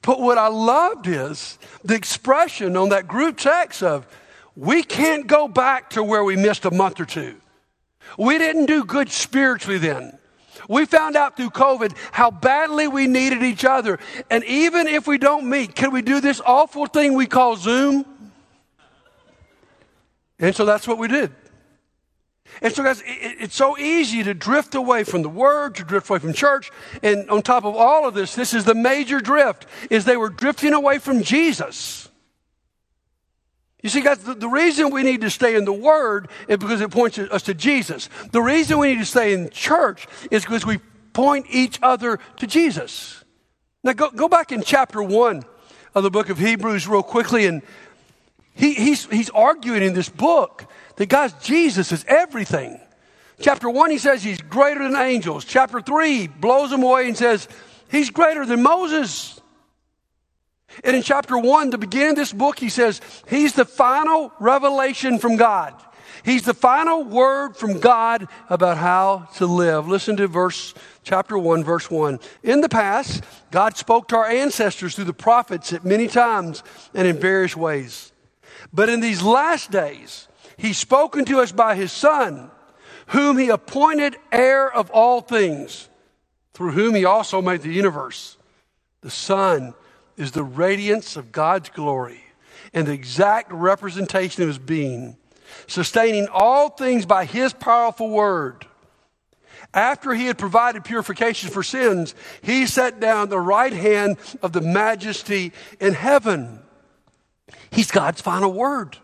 But 0.03 0.21
what 0.21 0.39
I 0.39 0.49
loved 0.49 1.07
is 1.07 1.59
the 1.85 1.95
expression 1.95 2.77
on 2.77 2.91
that 2.91 3.09
group 3.09 3.39
text 3.39 3.83
of, 3.83 4.07
we 4.57 4.83
can't 4.83 5.27
go 5.27 5.49
back 5.49 5.91
to 5.91 6.03
where 6.03 6.25
we 6.25 6.37
missed 6.37 6.65
a 6.65 6.71
month 6.71 7.01
or 7.01 7.05
two. 7.05 7.37
We 8.19 8.39
didn't 8.39 8.67
do 8.67 8.85
good 8.85 9.11
spiritually 9.11 9.79
then. 9.79 10.19
We 10.69 10.87
found 10.87 11.17
out 11.17 11.37
through 11.37 11.51
COVID 11.51 11.97
how 12.13 12.31
badly 12.31 12.89
we 12.89 13.07
needed 13.07 13.43
each 13.43 13.65
other. 13.65 13.99
And 14.31 14.45
even 14.45 14.87
if 14.87 15.07
we 15.07 15.19
don't 15.19 15.49
meet, 15.49 15.75
can 15.75 15.93
we 15.93 16.03
do 16.03 16.21
this 16.21 16.41
awful 16.45 16.87
thing 16.87 17.15
we 17.15 17.27
call 17.27 17.57
Zoom? 17.57 18.05
And 20.39 20.55
so 20.55 20.65
that's 20.65 20.87
what 20.87 20.99
we 20.99 21.09
did. 21.09 21.33
And 22.63 22.73
so, 22.73 22.83
guys, 22.83 23.01
it, 23.01 23.37
it's 23.41 23.55
so 23.55 23.77
easy 23.79 24.23
to 24.23 24.35
drift 24.35 24.75
away 24.75 25.05
from 25.05 25.23
the 25.23 25.29
Word, 25.29 25.75
to 25.77 25.85
drift 25.85 26.09
away 26.09 26.19
from 26.19 26.33
church. 26.33 26.71
And 27.03 27.29
on 27.31 27.43
top 27.43 27.65
of 27.65 27.75
all 27.77 28.07
of 28.07 28.15
this, 28.15 28.35
this 28.35 28.55
is 28.55 28.65
the 28.65 28.75
major 28.75 29.21
drift, 29.21 29.67
is 29.91 30.05
they 30.05 30.17
were 30.17 30.31
drifting 30.31 30.73
away 30.73 30.99
from 30.99 31.23
Jesus. 31.23 32.09
You 33.87 33.91
see, 33.91 34.01
guys, 34.01 34.19
the, 34.19 34.35
the 34.35 34.49
reason 34.49 34.91
we 34.91 35.05
need 35.05 35.21
to 35.21 35.31
stay 35.31 35.55
in 35.55 35.65
the 35.65 35.73
Word 35.73 36.27
is 36.49 36.57
because 36.57 36.81
it 36.81 36.91
points 36.91 37.21
us 37.21 37.43
to 37.43 37.55
Jesus. 37.55 38.09
The 38.33 38.43
reason 38.43 38.79
we 38.79 38.89
need 38.89 38.99
to 38.99 39.05
stay 39.05 39.33
in 39.33 39.49
church 39.51 40.09
is 40.29 40.43
because 40.43 40.67
we 40.67 40.79
point 41.13 41.47
each 41.51 41.79
other 41.83 42.19
to 42.39 42.49
Jesus. 42.49 43.23
Now, 43.85 43.93
go, 43.93 44.11
go 44.11 44.29
back 44.29 44.51
in 44.51 44.65
chapter 44.65 45.01
1 45.01 45.45
of 45.95 46.03
the 46.03 46.11
book 46.11 46.31
of 46.31 46.39
Hebrews 46.39 46.89
real 46.89 47.05
quickly, 47.05 47.47
and 47.47 47.63
he, 48.55 48.75
he's, 48.75 49.05
he's 49.07 49.31
arguing 49.31 49.85
in 49.85 49.95
this 49.95 50.09
book 50.09 50.65
that, 50.97 51.09
guys, 51.09 51.33
Jesus 51.35 51.93
is 51.93 52.05
everything. 52.09 52.81
Chapter 53.41 53.71
1, 53.71 53.93
he 53.93 53.99
says 53.99 54.21
he's 54.21 54.41
greater 54.41 54.83
than 54.83 54.97
angels. 54.97 55.45
Chapter 55.45 55.81
3 55.81 56.27
blows 56.27 56.73
him 56.73 56.83
away 56.83 57.07
and 57.07 57.17
says 57.17 57.47
he's 57.89 58.11
greater 58.11 58.45
than 58.45 58.65
Moses. 58.65 59.41
And 60.85 60.97
in 60.97 61.03
chapter 61.03 61.39
1, 61.39 61.71
the 61.71 61.79
beginning 61.79 62.11
of 62.11 62.17
this 62.17 62.33
book, 62.33 62.59
he 62.59 62.69
says 62.69 63.01
he's 63.29 63.55
the 63.55 63.65
final 63.65 64.33
revelation 64.39 65.19
from 65.19 65.37
God. 65.37 65.75
He's 66.25 66.43
the 66.43 66.55
final 66.55 67.05
word 67.05 67.57
from 67.57 67.79
God 67.79 68.27
about 68.51 68.79
how 68.79 69.29
to 69.37 69.47
live. 69.47 69.87
Listen 69.87 70.17
to 70.17 70.27
verse 70.27 70.75
chapter 71.05 71.39
1 71.39 71.63
verse 71.63 71.89
1. 71.89 72.19
In 72.43 72.61
the 72.61 72.69
past, 72.69 73.23
God 73.53 73.77
spoke 73.77 74.09
to 74.09 74.17
our 74.17 74.27
ancestors 74.27 74.97
through 74.97 75.05
the 75.05 75.13
prophets 75.13 75.73
at 75.73 75.85
many 75.85 76.09
times 76.09 76.65
and 76.95 77.07
in 77.07 77.19
various 77.19 77.57
ways. 77.57 78.13
But 78.73 78.89
in 78.89 79.01
these 79.01 79.23
last 79.23 79.71
days, 79.71 80.27
he's 80.57 80.79
spoken 80.79 81.25
to 81.27 81.39
us 81.39 81.53
by 81.53 81.77
his 81.77 81.93
Son, 81.93 82.51
whom 83.09 83.39
he 83.39 83.49
appointed 83.49 84.17
heir 84.33 84.69
of 84.69 84.91
all 84.91 85.21
things, 85.21 85.89
through 86.55 86.73
whom 86.73 86.97
he 86.97 87.05
also 87.05 87.41
made 87.41 87.63
the 87.63 87.73
universe. 87.73 88.37
The 89.03 89.11
Son 89.11 89.75
is 90.17 90.33
the 90.33 90.45
radiance 90.45 91.17
of 91.17 91.33
God's 91.33 91.69
glory 91.69 92.23
and 92.73 92.87
the 92.87 92.93
exact 92.93 93.53
representation 93.53 94.43
of 94.43 94.49
his 94.49 94.59
being, 94.59 95.17
sustaining 95.67 96.29
all 96.29 96.69
things 96.69 97.07
by 97.07 97.25
his 97.25 97.53
powerful 97.53 98.11
word. 98.11 98.67
After 99.75 100.15
he 100.15 100.27
had 100.27 100.39
provided 100.39 100.85
purification 100.85 101.51
for 101.51 101.63
sins, 101.63 102.15
he 102.43 102.67
sat 102.67 103.01
down 103.01 103.29
the 103.29 103.39
right 103.39 103.73
hand 103.73 104.17
of 104.43 104.53
the 104.53 104.61
majesty 104.61 105.53
in 105.81 105.93
heaven. 105.93 106.61
He's 107.71 107.91
God's 107.91 108.21
final 108.21 108.53
word. 108.53 108.97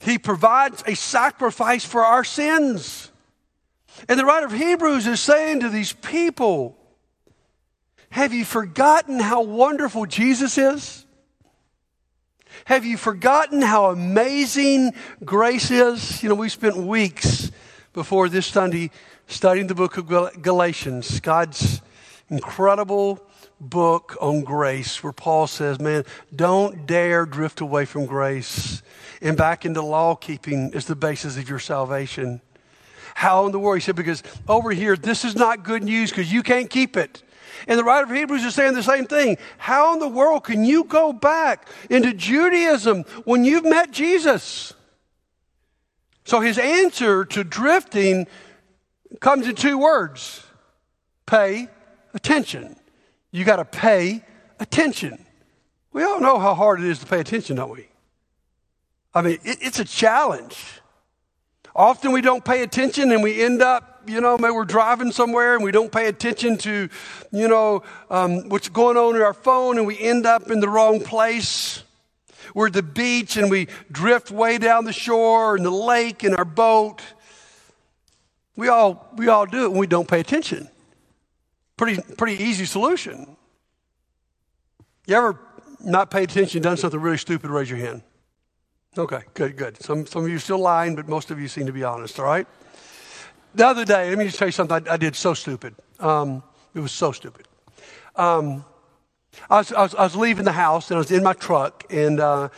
He 0.00 0.18
provides 0.18 0.82
a 0.86 0.94
sacrifice 0.94 1.84
for 1.84 2.04
our 2.04 2.24
sins. 2.24 3.10
And 4.08 4.18
the 4.18 4.24
writer 4.24 4.46
of 4.46 4.52
Hebrews 4.52 5.06
is 5.06 5.20
saying 5.20 5.60
to 5.60 5.68
these 5.68 5.92
people, 5.92 6.76
Have 8.14 8.32
you 8.32 8.44
forgotten 8.44 9.18
how 9.18 9.42
wonderful 9.42 10.06
Jesus 10.06 10.56
is? 10.56 11.04
Have 12.64 12.84
you 12.84 12.96
forgotten 12.96 13.60
how 13.60 13.86
amazing 13.86 14.92
grace 15.24 15.72
is? 15.72 16.22
You 16.22 16.28
know, 16.28 16.36
we 16.36 16.48
spent 16.48 16.76
weeks 16.76 17.50
before 17.92 18.28
this 18.28 18.46
Sunday 18.46 18.92
studying 19.26 19.66
the 19.66 19.74
book 19.74 19.96
of 19.96 20.06
Galatians, 20.40 21.18
God's 21.18 21.82
incredible 22.30 23.18
book 23.60 24.16
on 24.20 24.42
grace 24.44 25.02
where 25.02 25.12
Paul 25.12 25.48
says, 25.48 25.80
man, 25.80 26.04
don't 26.32 26.86
dare 26.86 27.26
drift 27.26 27.60
away 27.60 27.84
from 27.84 28.06
grace 28.06 28.80
and 29.22 29.36
back 29.36 29.66
into 29.66 29.82
law 29.82 30.14
keeping 30.14 30.72
as 30.72 30.84
the 30.84 30.94
basis 30.94 31.36
of 31.36 31.48
your 31.48 31.58
salvation. 31.58 32.40
How 33.14 33.46
in 33.46 33.50
the 33.50 33.58
world? 33.58 33.78
He 33.78 33.80
said, 33.80 33.96
because 33.96 34.22
over 34.46 34.70
here, 34.70 34.94
this 34.94 35.24
is 35.24 35.34
not 35.34 35.64
good 35.64 35.82
news 35.82 36.10
because 36.10 36.32
you 36.32 36.44
can't 36.44 36.70
keep 36.70 36.96
it. 36.96 37.24
And 37.66 37.78
the 37.78 37.84
writer 37.84 38.04
of 38.04 38.16
Hebrews 38.16 38.44
is 38.44 38.54
saying 38.54 38.74
the 38.74 38.82
same 38.82 39.06
thing. 39.06 39.38
How 39.58 39.92
in 39.94 40.00
the 40.00 40.08
world 40.08 40.44
can 40.44 40.64
you 40.64 40.84
go 40.84 41.12
back 41.12 41.68
into 41.90 42.12
Judaism 42.12 43.04
when 43.24 43.44
you've 43.44 43.64
met 43.64 43.90
Jesus? 43.90 44.72
So 46.24 46.40
his 46.40 46.58
answer 46.58 47.24
to 47.26 47.44
drifting 47.44 48.26
comes 49.20 49.46
in 49.46 49.54
two 49.54 49.78
words 49.78 50.44
pay 51.26 51.68
attention 52.14 52.76
you 53.34 53.44
got 53.44 53.56
to 53.56 53.64
pay 53.64 54.22
attention. 54.60 55.26
We 55.92 56.04
all 56.04 56.20
know 56.20 56.38
how 56.38 56.54
hard 56.54 56.80
it 56.80 56.86
is 56.86 57.00
to 57.00 57.06
pay 57.06 57.18
attention, 57.18 57.56
don't 57.56 57.70
we? 57.70 57.88
I 59.12 59.22
mean, 59.22 59.38
it, 59.42 59.58
it's 59.60 59.80
a 59.80 59.84
challenge. 59.84 60.56
Often 61.74 62.12
we 62.12 62.20
don't 62.20 62.44
pay 62.44 62.62
attention 62.62 63.10
and 63.10 63.24
we 63.24 63.42
end 63.42 63.60
up, 63.60 63.93
you 64.06 64.20
know, 64.20 64.38
maybe 64.38 64.52
we're 64.52 64.64
driving 64.64 65.12
somewhere 65.12 65.54
and 65.54 65.64
we 65.64 65.72
don't 65.72 65.90
pay 65.90 66.08
attention 66.08 66.56
to, 66.58 66.88
you 67.32 67.48
know, 67.48 67.82
um, 68.10 68.48
what's 68.48 68.68
going 68.68 68.96
on 68.96 69.16
in 69.16 69.22
our 69.22 69.34
phone 69.34 69.78
and 69.78 69.86
we 69.86 69.98
end 69.98 70.26
up 70.26 70.50
in 70.50 70.60
the 70.60 70.68
wrong 70.68 71.00
place. 71.00 71.82
We're 72.54 72.68
at 72.68 72.72
the 72.72 72.82
beach 72.82 73.36
and 73.36 73.50
we 73.50 73.68
drift 73.90 74.30
way 74.30 74.58
down 74.58 74.84
the 74.84 74.92
shore 74.92 75.56
in 75.56 75.62
the 75.62 75.70
lake 75.70 76.24
in 76.24 76.34
our 76.34 76.44
boat. 76.44 77.02
We 78.56 78.68
all, 78.68 79.08
we 79.16 79.28
all 79.28 79.46
do 79.46 79.64
it 79.64 79.70
when 79.70 79.80
we 79.80 79.86
don't 79.86 80.08
pay 80.08 80.20
attention. 80.20 80.68
Pretty, 81.76 82.00
pretty 82.16 82.42
easy 82.42 82.66
solution. 82.66 83.36
You 85.06 85.16
ever 85.16 85.38
not 85.80 86.10
paid 86.10 86.30
attention, 86.30 86.62
done 86.62 86.76
something 86.76 87.00
really 87.00 87.18
stupid, 87.18 87.50
raise 87.50 87.68
your 87.68 87.78
hand. 87.78 88.02
Okay, 88.96 89.22
good, 89.34 89.56
good. 89.56 89.82
Some, 89.82 90.06
some 90.06 90.22
of 90.22 90.30
you 90.30 90.36
are 90.36 90.40
still 90.40 90.58
lying, 90.58 90.94
but 90.94 91.08
most 91.08 91.30
of 91.32 91.40
you 91.40 91.48
seem 91.48 91.66
to 91.66 91.72
be 91.72 91.82
honest, 91.82 92.18
all 92.20 92.24
right? 92.24 92.46
The 93.54 93.66
other 93.66 93.84
day, 93.84 94.08
let 94.08 94.18
me 94.18 94.24
just 94.24 94.38
tell 94.38 94.48
you 94.48 94.52
something 94.52 94.88
I, 94.88 94.94
I 94.94 94.96
did 94.96 95.14
so 95.14 95.32
stupid. 95.32 95.76
Um, 96.00 96.42
it 96.74 96.80
was 96.80 96.90
so 96.90 97.12
stupid. 97.12 97.46
Um, 98.16 98.64
I, 99.48 99.58
was, 99.58 99.72
I, 99.72 99.82
was, 99.82 99.94
I, 99.94 100.02
was, 100.02 100.16
leaving 100.16 100.44
the 100.44 100.52
house 100.52 100.90
and 100.90 100.96
I 100.96 100.98
was 100.98 101.12
in 101.12 101.22
my 101.22 101.34
truck 101.34 101.84
and 101.88 102.18
uh, 102.18 102.48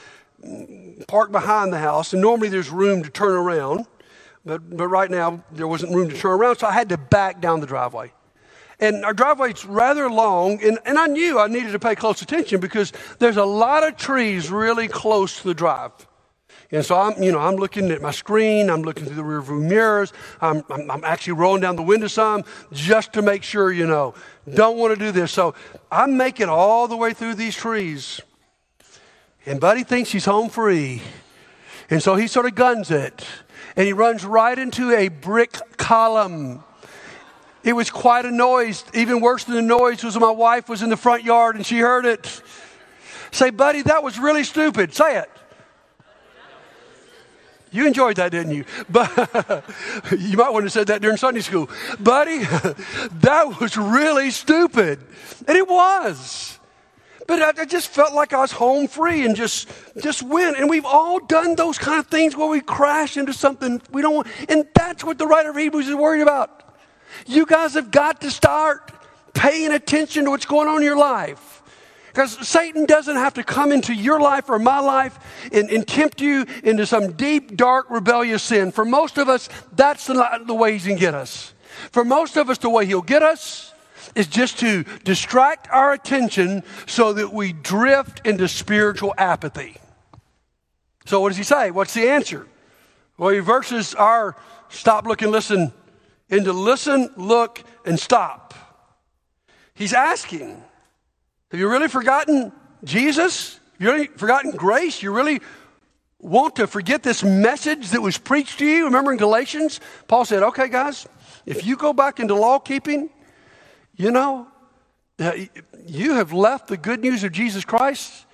parked 1.07 1.33
behind 1.33 1.73
the 1.73 1.79
house. 1.79 2.15
And 2.15 2.23
normally 2.23 2.49
there's 2.49 2.71
room 2.71 3.03
to 3.03 3.11
turn 3.11 3.35
around, 3.35 3.87
but, 4.45 4.75
but 4.75 4.89
right 4.89 5.11
now 5.11 5.45
there 5.53 5.69
wasn't 5.69 5.95
room 5.95 6.09
to 6.09 6.17
turn 6.17 6.41
around, 6.41 6.57
so 6.57 6.67
I 6.67 6.73
had 6.73 6.89
to 6.89 6.97
back 6.97 7.43
down 7.43 7.61
the 7.61 7.67
driveway. 7.67 8.13
And 8.81 9.05
our 9.05 9.15
driveway's 9.15 9.65
rather 9.67 10.11
long, 10.11 10.63
and, 10.63 10.79
and 10.87 10.99
I 10.99 11.07
knew 11.07 11.39
I 11.39 11.47
needed 11.49 11.73
to 11.73 11.79
pay 11.79 11.95
close 11.95 12.23
attention 12.23 12.61
because 12.61 12.93
there's 13.19 13.39
a 13.39 13.45
lot 13.45 13.87
of 13.87 13.97
trees 13.97 14.51
really 14.51 14.89
close 14.89 15.41
to 15.41 15.49
the 15.49 15.55
drive. 15.55 15.93
And 16.73 16.85
so 16.85 16.99
I'm, 16.99 17.23
you 17.23 17.31
know, 17.31 17.39
I'm 17.39 17.57
looking 17.57 17.91
at 17.91 18.03
my 18.03 18.11
screen, 18.11 18.71
I'm 18.71 18.83
looking 18.83 19.07
through 19.07 19.15
the 19.15 19.23
rearview 19.23 19.63
mirrors, 19.63 20.13
I'm, 20.41 20.65
I'm, 20.69 20.91
I'm, 20.91 21.05
actually 21.05 21.35
rolling 21.35 21.61
down 21.63 21.77
the 21.77 21.83
window 21.83 22.09
some 22.09 22.45
just 22.73 23.13
to 23.13 23.23
make 23.23 23.45
sure, 23.45 23.71
you 23.71 23.87
know, 23.87 24.15
don't 24.53 24.77
want 24.77 24.93
to 24.93 24.99
do 24.99 25.13
this. 25.13 25.31
So 25.31 25.55
I'm 25.93 26.17
making 26.17 26.49
all 26.49 26.89
the 26.89 26.97
way 26.97 27.13
through 27.13 27.35
these 27.35 27.55
trees. 27.55 28.21
And 29.45 29.61
Buddy 29.61 29.85
thinks 29.85 30.11
he's 30.11 30.25
home 30.25 30.49
free. 30.49 31.03
And 31.89 32.03
so 32.03 32.17
he 32.17 32.27
sort 32.27 32.47
of 32.47 32.57
guns 32.57 32.91
it. 32.91 33.25
And 33.77 33.87
he 33.87 33.93
runs 33.93 34.25
right 34.25 34.59
into 34.59 34.91
a 34.91 35.09
brick 35.09 35.77
column. 35.77 36.65
It 37.63 37.75
was 37.75 37.91
quite 37.91 38.25
a 38.25 38.31
noise. 38.33 38.85
Even 38.93 39.21
worse 39.21 39.45
than 39.45 39.55
the 39.55 39.63
noise 39.63 40.03
was 40.03 40.19
my 40.19 40.31
wife 40.31 40.69
was 40.69 40.83
in 40.83 40.89
the 40.89 40.97
front 40.97 41.23
yard 41.23 41.55
and 41.55 41.65
she 41.65 41.79
heard 41.79 42.07
it. 42.07 42.43
Say, 43.31 43.51
buddy, 43.51 43.83
that 43.83 44.03
was 44.03 44.19
really 44.19 44.45
stupid. 44.45 44.95
Say 44.95 45.19
it. 45.19 45.31
You 47.73 47.87
enjoyed 47.87 48.17
that, 48.17 48.31
didn't 48.31 48.53
you? 48.53 48.65
But 48.89 49.11
you 50.19 50.37
might 50.37 50.51
want 50.51 50.65
to 50.67 50.71
said 50.71 50.87
that 50.89 51.03
during 51.03 51.17
Sunday 51.17 51.41
school. 51.41 51.69
Buddy, 51.99 52.39
that 53.21 53.61
was 53.61 53.77
really 53.77 54.31
stupid. 54.31 55.01
And 55.47 55.57
it 55.57 55.69
was. 55.69 56.59
But 57.27 57.43
I, 57.43 57.63
I, 57.63 57.65
just 57.65 57.89
felt 57.89 58.15
like 58.15 58.33
I 58.33 58.41
was 58.41 58.53
home 58.53 58.87
free 58.87 59.25
and 59.25 59.35
just 59.35 59.69
just 60.01 60.23
went. 60.23 60.57
And 60.57 60.71
we've 60.71 60.85
all 60.85 61.19
done 61.19 61.57
those 61.57 61.77
kind 61.77 61.99
of 61.99 62.07
things 62.07 62.37
where 62.37 62.49
we 62.49 62.61
crash 62.61 63.17
into 63.17 63.33
something 63.33 63.83
we 63.91 64.01
don't 64.01 64.15
want. 64.15 64.29
And 64.49 64.67
that's 64.75 65.03
what 65.03 65.19
the 65.19 65.27
writer 65.27 65.51
of 65.51 65.57
Hebrews 65.57 65.89
is 65.89 65.95
worried 65.95 66.23
about. 66.23 66.63
You 67.27 67.47
guys 67.47 67.75
have 67.75 67.91
got 67.91 68.21
to 68.21 68.31
start 68.31 68.93
paying 69.35 69.73
attention 69.73 70.25
to 70.25 70.31
what's 70.31 70.47
going 70.47 70.69
on 70.69 70.79
in 70.79 70.83
your 70.85 70.97
life. 70.97 71.56
Because 72.17 72.49
Satan 72.49 72.87
doesn't 72.87 73.17
have 73.17 73.35
to 73.35 73.45
come 73.45 73.71
into 73.71 73.93
your 73.93 74.19
life 74.19 74.49
or 74.49 74.59
my 74.59 74.79
life 74.79 75.19
and, 75.53 75.69
and, 75.69 75.87
tempt 75.87 76.23
you 76.23 76.47
into 76.65 76.87
some 76.87 77.13
deep, 77.13 77.59
dark, 77.59 77.91
rebellious 77.91 78.43
sin. 78.43 78.73
For 78.73 78.87
most 78.87 79.19
of 79.19 79.29
us, 79.29 79.51
that's 79.73 80.07
the, 80.07 80.41
the 80.47 80.55
way 80.55 80.79
going 80.79 80.97
to 80.97 80.99
get 80.99 81.15
us. 81.15 81.53
For 81.93 82.07
most 82.07 82.39
of 82.39 82.49
us, 82.49 82.57
the 82.57 82.71
way 82.71 82.87
he'll 82.87 83.03
get 83.03 83.23
us 83.23 83.75
is 84.15 84.29
just 84.29 84.59
to 84.61 84.85
distract 85.05 85.69
our 85.71 85.93
attention 85.93 86.63
so 86.87 87.13
that 87.13 87.35
we 87.35 87.53
drift 87.53 88.27
into 88.27 88.49
spiritual 88.49 89.13
apathy. 89.19 89.77
So, 91.05 91.21
what 91.21 91.29
does 91.29 91.37
he 91.37 91.45
say? 91.45 91.71
What's 91.71 91.93
the 91.93 92.09
answer? 92.09 92.47
Well, 93.19 93.35
your 93.35 93.43
verses 93.43 93.95
are 93.95 94.37
stop, 94.71 95.05
look, 95.05 95.21
and 95.21 95.31
listen, 95.31 95.71
into 96.31 96.55
listen, 96.55 97.11
look, 97.19 97.63
and 97.85 98.01
stop. 98.01 98.55
He's 99.75 99.93
asking, 99.93 100.63
have 101.51 101.61
you 101.61 101.69
really 101.69 101.89
forgotten 101.89 102.53
Jesus? 102.85 103.55
Have 103.55 103.81
you 103.81 103.93
really 103.93 104.07
forgotten 104.07 104.51
grace? 104.53 105.03
You 105.03 105.13
really 105.13 105.41
want 106.19 106.57
to 106.57 106.67
forget 106.67 107.03
this 107.03 107.23
message 107.23 107.91
that 107.91 108.01
was 108.01 108.19
preached 108.19 108.59
to 108.59 108.67
you? 108.67 108.85
Remember 108.87 109.13
in 109.13 109.19
Galatians, 109.19 109.81
Paul 110.09 110.25
said, 110.25 110.43
okay, 110.43 110.69
guys, 110.69 111.07
if 111.45 111.65
you 111.65 111.77
go 111.77 111.93
back 111.93 112.19
into 112.19 112.35
law 112.35 112.59
keeping, 112.59 113.11
you 113.95 114.11
know, 114.11 114.49
you 115.87 116.15
have 116.15 116.33
left 116.33 116.69
the 116.69 116.77
good 116.77 117.01
news 117.01 117.25
of 117.25 117.33
Jesus 117.33 117.65
Christ. 117.65 118.27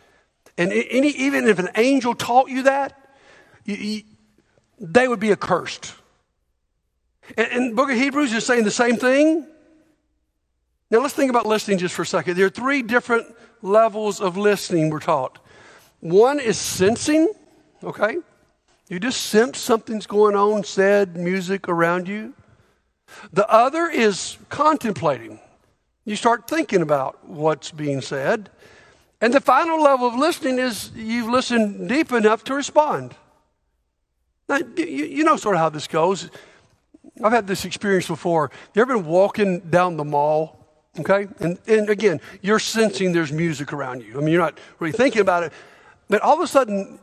And 0.59 0.73
any, 0.73 1.11
even 1.11 1.47
if 1.49 1.59
an 1.59 1.69
angel 1.77 2.15
taught 2.15 2.49
you 2.49 2.65
that, 2.65 2.99
you, 3.65 3.75
you, 3.77 4.03
they 4.79 5.07
would 5.07 5.21
be 5.21 5.31
accursed. 5.33 5.95
And, 7.37 7.49
and 7.53 7.77
book 7.77 7.91
of 7.91 7.97
Hebrews 7.97 8.33
is 8.33 8.45
saying 8.45 8.65
the 8.65 8.71
same 8.71 8.97
thing. 8.97 9.47
Now 10.93 10.99
let's 10.99 11.15
think 11.15 11.31
about 11.31 11.47
listening 11.47 11.79
just 11.79 11.95
for 11.95 12.03
a 12.03 12.07
second. 12.07 12.37
There 12.37 12.45
are 12.45 12.51
three 12.51 12.83
different 12.83 13.35
levels 13.63 14.21
of 14.21 14.37
listening 14.37 14.91
we're 14.91 15.01
taught. 15.01 15.39
One 16.01 16.39
is 16.39 16.59
sensing, 16.59 17.33
okay? 17.83 18.19
You 18.91 19.01
just 19.01 19.23
sense 19.23 19.59
something's 19.59 20.05
going 20.05 20.37
on, 20.37 20.65
said, 20.65 21.17
music 21.17 21.67
around 21.67 22.09
you. 22.09 22.35
The 23.33 23.49
other 23.51 23.89
is 23.89 24.37
contemplating. 24.51 25.41
You 26.05 26.15
start 26.15 26.47
thinking 26.47 26.83
about 26.83 27.27
what's 27.27 27.71
being 27.71 28.03
said. 28.03 28.51
And 29.23 29.33
the 29.33 29.41
final 29.41 29.83
level 29.83 30.09
of 30.09 30.15
listening 30.15 30.59
is 30.59 30.91
you've 30.95 31.31
listened 31.31 31.89
deep 31.89 32.13
enough 32.13 32.45
to 32.45 32.55
respond. 32.55 33.15
Now, 34.47 34.59
you, 34.77 34.85
you 34.85 35.25
know 35.25 35.37
sort 35.37 35.55
of 35.55 35.61
how 35.61 35.71
this 35.71 35.87
goes. 35.87 36.29
I've 37.25 37.33
had 37.33 37.47
this 37.47 37.65
experience 37.65 38.09
before. 38.09 38.51
You 38.75 38.83
ever 38.83 38.99
been 38.99 39.07
walking 39.07 39.61
down 39.61 39.97
the 39.97 40.05
mall? 40.05 40.59
Okay? 40.99 41.27
And, 41.41 41.59
and 41.67 41.89
again, 41.89 42.21
you're 42.43 42.59
sensing 42.59 43.13
there's 43.13 43.33
music 43.33 43.73
around 43.73 44.03
you. 44.03 44.17
I 44.17 44.21
mean, 44.21 44.29
you're 44.29 44.43
not 44.43 44.59
really 44.79 44.93
thinking 44.93 45.21
about 45.23 45.43
it. 45.43 45.53
But 46.09 46.21
all 46.21 46.35
of 46.35 46.41
a 46.41 46.47
sudden, 46.47 46.99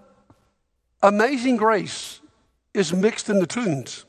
Amazing 1.01 1.57
Grace 1.57 2.19
is 2.73 2.93
mixed 2.93 3.29
in 3.29 3.39
the 3.39 3.47
tunes. 3.47 4.05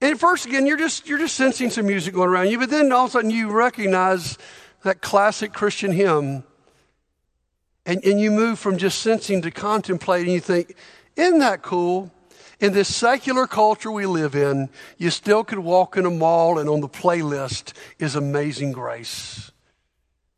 And 0.00 0.12
at 0.12 0.18
first, 0.18 0.44
again, 0.46 0.66
you're 0.66 0.76
just, 0.76 1.08
you're 1.08 1.18
just 1.18 1.36
sensing 1.36 1.70
some 1.70 1.86
music 1.86 2.14
going 2.14 2.28
around 2.28 2.50
you, 2.50 2.58
but 2.58 2.70
then 2.70 2.92
all 2.92 3.04
of 3.04 3.10
a 3.10 3.12
sudden 3.12 3.30
you 3.30 3.50
recognize 3.50 4.36
that 4.82 5.00
classic 5.00 5.52
Christian 5.52 5.92
hymn. 5.92 6.44
And, 7.86 8.04
and 8.04 8.20
you 8.20 8.30
move 8.30 8.58
from 8.58 8.76
just 8.76 9.00
sensing 9.00 9.42
to 9.42 9.50
contemplating. 9.50 10.32
You 10.32 10.40
think, 10.40 10.74
isn't 11.16 11.38
that 11.38 11.62
cool? 11.62 12.10
In 12.60 12.72
this 12.72 12.94
secular 12.94 13.46
culture 13.46 13.90
we 13.90 14.06
live 14.06 14.34
in, 14.34 14.68
you 14.96 15.10
still 15.10 15.44
could 15.44 15.58
walk 15.58 15.96
in 15.96 16.06
a 16.06 16.10
mall 16.10 16.58
and 16.58 16.68
on 16.68 16.80
the 16.80 16.88
playlist 16.88 17.72
is 17.98 18.14
Amazing 18.14 18.72
Grace. 18.72 19.50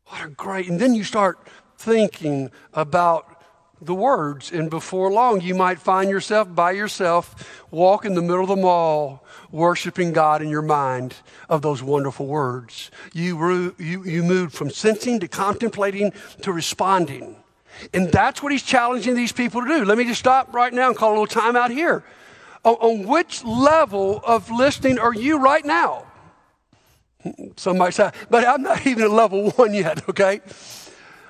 What 0.07 0.25
a 0.25 0.29
great. 0.29 0.67
And 0.67 0.79
then 0.79 0.93
you 0.93 1.03
start 1.03 1.37
thinking 1.77 2.49
about 2.73 3.37
the 3.79 3.93
words, 3.93 4.51
and 4.51 4.71
before 4.71 5.11
long, 5.11 5.39
you 5.41 5.53
might 5.53 5.77
find 5.77 6.09
yourself 6.09 6.53
by 6.55 6.71
yourself 6.71 7.63
walk 7.69 8.05
in 8.05 8.15
the 8.15 8.21
middle 8.23 8.41
of 8.41 8.47
the 8.47 8.55
mall, 8.55 9.23
worshiping 9.51 10.13
God 10.13 10.41
in 10.41 10.49
your 10.49 10.63
mind 10.63 11.13
of 11.47 11.61
those 11.61 11.83
wonderful 11.83 12.25
words. 12.25 12.89
You, 13.13 13.75
you, 13.77 14.03
you 14.03 14.23
moved 14.23 14.55
from 14.55 14.71
sensing 14.71 15.19
to 15.19 15.27
contemplating 15.27 16.11
to 16.41 16.51
responding. 16.51 17.35
And 17.93 18.11
that's 18.11 18.41
what 18.41 18.51
he's 18.51 18.63
challenging 18.63 19.15
these 19.15 19.31
people 19.31 19.61
to 19.61 19.67
do. 19.67 19.85
Let 19.85 19.97
me 19.97 20.05
just 20.05 20.19
stop 20.19 20.53
right 20.53 20.73
now 20.73 20.87
and 20.87 20.95
call 20.95 21.11
a 21.11 21.13
little 21.13 21.27
time 21.27 21.55
out 21.55 21.71
here. 21.71 22.03
On, 22.63 23.07
which 23.07 23.43
level 23.43 24.21
of 24.25 24.49
listening 24.51 24.99
are 24.99 25.13
you 25.13 25.39
right 25.39 25.63
now? 25.63 26.05
Some 27.55 27.77
might 27.77 27.93
say, 27.93 28.11
but 28.29 28.45
I'm 28.45 28.61
not 28.61 28.85
even 28.85 29.03
at 29.03 29.11
level 29.11 29.51
one 29.51 29.73
yet, 29.73 30.07
okay? 30.09 30.41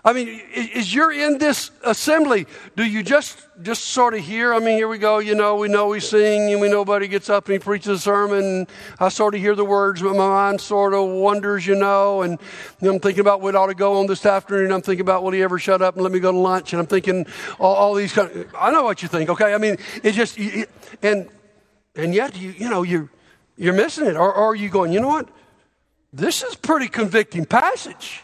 I 0.08 0.14
mean, 0.14 0.42
is 0.54 0.94
you're 0.94 1.12
in 1.12 1.38
this 1.38 1.70
assembly, 1.84 2.48
do 2.78 2.86
you 2.86 3.04
just 3.04 3.46
just 3.62 3.88
sort 3.88 4.14
of 4.14 4.22
hear? 4.22 4.54
I 4.54 4.60
mean, 4.60 4.78
here 4.78 4.88
we 4.88 5.00
go. 5.00 5.20
You 5.20 5.36
know, 5.36 5.58
we 5.58 5.68
know 5.68 5.90
we 5.90 6.00
sing, 6.00 6.50
and 6.50 6.62
we 6.62 6.70
nobody 6.70 7.10
gets 7.10 7.30
up 7.30 7.48
and 7.48 7.54
he 7.54 7.60
preaches 7.60 7.90
a 7.90 8.00
sermon. 8.00 8.68
I 9.02 9.10
sort 9.10 9.36
of 9.36 9.42
hear 9.42 9.54
the 9.54 9.66
words, 9.66 10.02
but 10.02 10.16
my 10.16 10.30
mind 10.30 10.62
sort 10.62 10.94
of 10.94 11.10
wonders, 11.10 11.68
you 11.68 11.76
know. 11.76 12.22
And 12.22 12.40
I'm 12.82 13.02
thinking 13.02 13.20
about 13.20 13.42
what 13.42 13.54
ought 13.58 13.68
to 13.68 13.76
go 13.76 14.00
on 14.00 14.08
this 14.08 14.26
afternoon. 14.26 14.72
I'm 14.72 14.82
thinking 14.82 15.02
about 15.02 15.24
will 15.24 15.32
he 15.32 15.44
ever 15.44 15.60
shut 15.60 15.82
up 15.82 15.96
and 15.96 16.04
let 16.04 16.14
me 16.14 16.22
go 16.22 16.32
to 16.32 16.38
lunch? 16.38 16.72
And 16.72 16.80
I'm 16.80 16.88
thinking 16.88 17.28
all, 17.60 17.76
all 17.76 17.94
these 17.94 18.14
kind. 18.14 18.32
Of, 18.32 18.56
I 18.58 18.72
know 18.72 18.84
what 18.84 19.02
you 19.02 19.10
think. 19.10 19.30
Okay, 19.30 19.54
I 19.54 19.58
mean, 19.58 19.76
it's 20.04 20.16
just 20.16 20.40
and 21.04 21.28
and 21.98 22.16
yet 22.16 22.34
you 22.38 22.52
you 22.52 22.70
know 22.70 22.84
you 22.84 23.10
you're 23.58 23.74
missing 23.74 24.06
it, 24.06 24.16
or, 24.16 24.34
or 24.34 24.52
are 24.52 24.56
you 24.56 24.70
going? 24.70 24.94
You 24.94 25.02
know 25.02 25.10
what? 25.10 25.28
This 26.14 26.44
is 26.44 26.56
pretty 26.56 26.88
convicting 26.88 27.44
passage. 27.46 28.24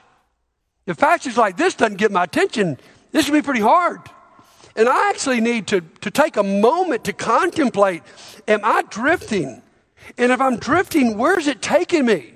If 0.86 0.98
passage 0.98 1.38
like 1.38 1.58
this 1.58 1.76
doesn't 1.76 1.98
get 1.98 2.12
my 2.12 2.24
attention, 2.24 2.78
this 3.12 3.26
can 3.26 3.34
be 3.34 3.42
pretty 3.42 3.62
hard. 3.62 4.02
And 4.76 4.90
I 4.90 5.10
actually 5.10 5.40
need 5.40 5.68
to, 5.68 5.82
to 6.02 6.12
take 6.12 6.36
a 6.36 6.44
moment 6.44 7.06
to 7.06 7.14
contemplate 7.14 8.04
am 8.48 8.62
I 8.64 8.84
drifting? 8.90 9.62
And 10.18 10.32
if 10.32 10.42
I'm 10.42 10.58
drifting, 10.58 11.18
where's 11.18 11.48
it 11.48 11.62
taking 11.62 12.06
me? 12.06 12.34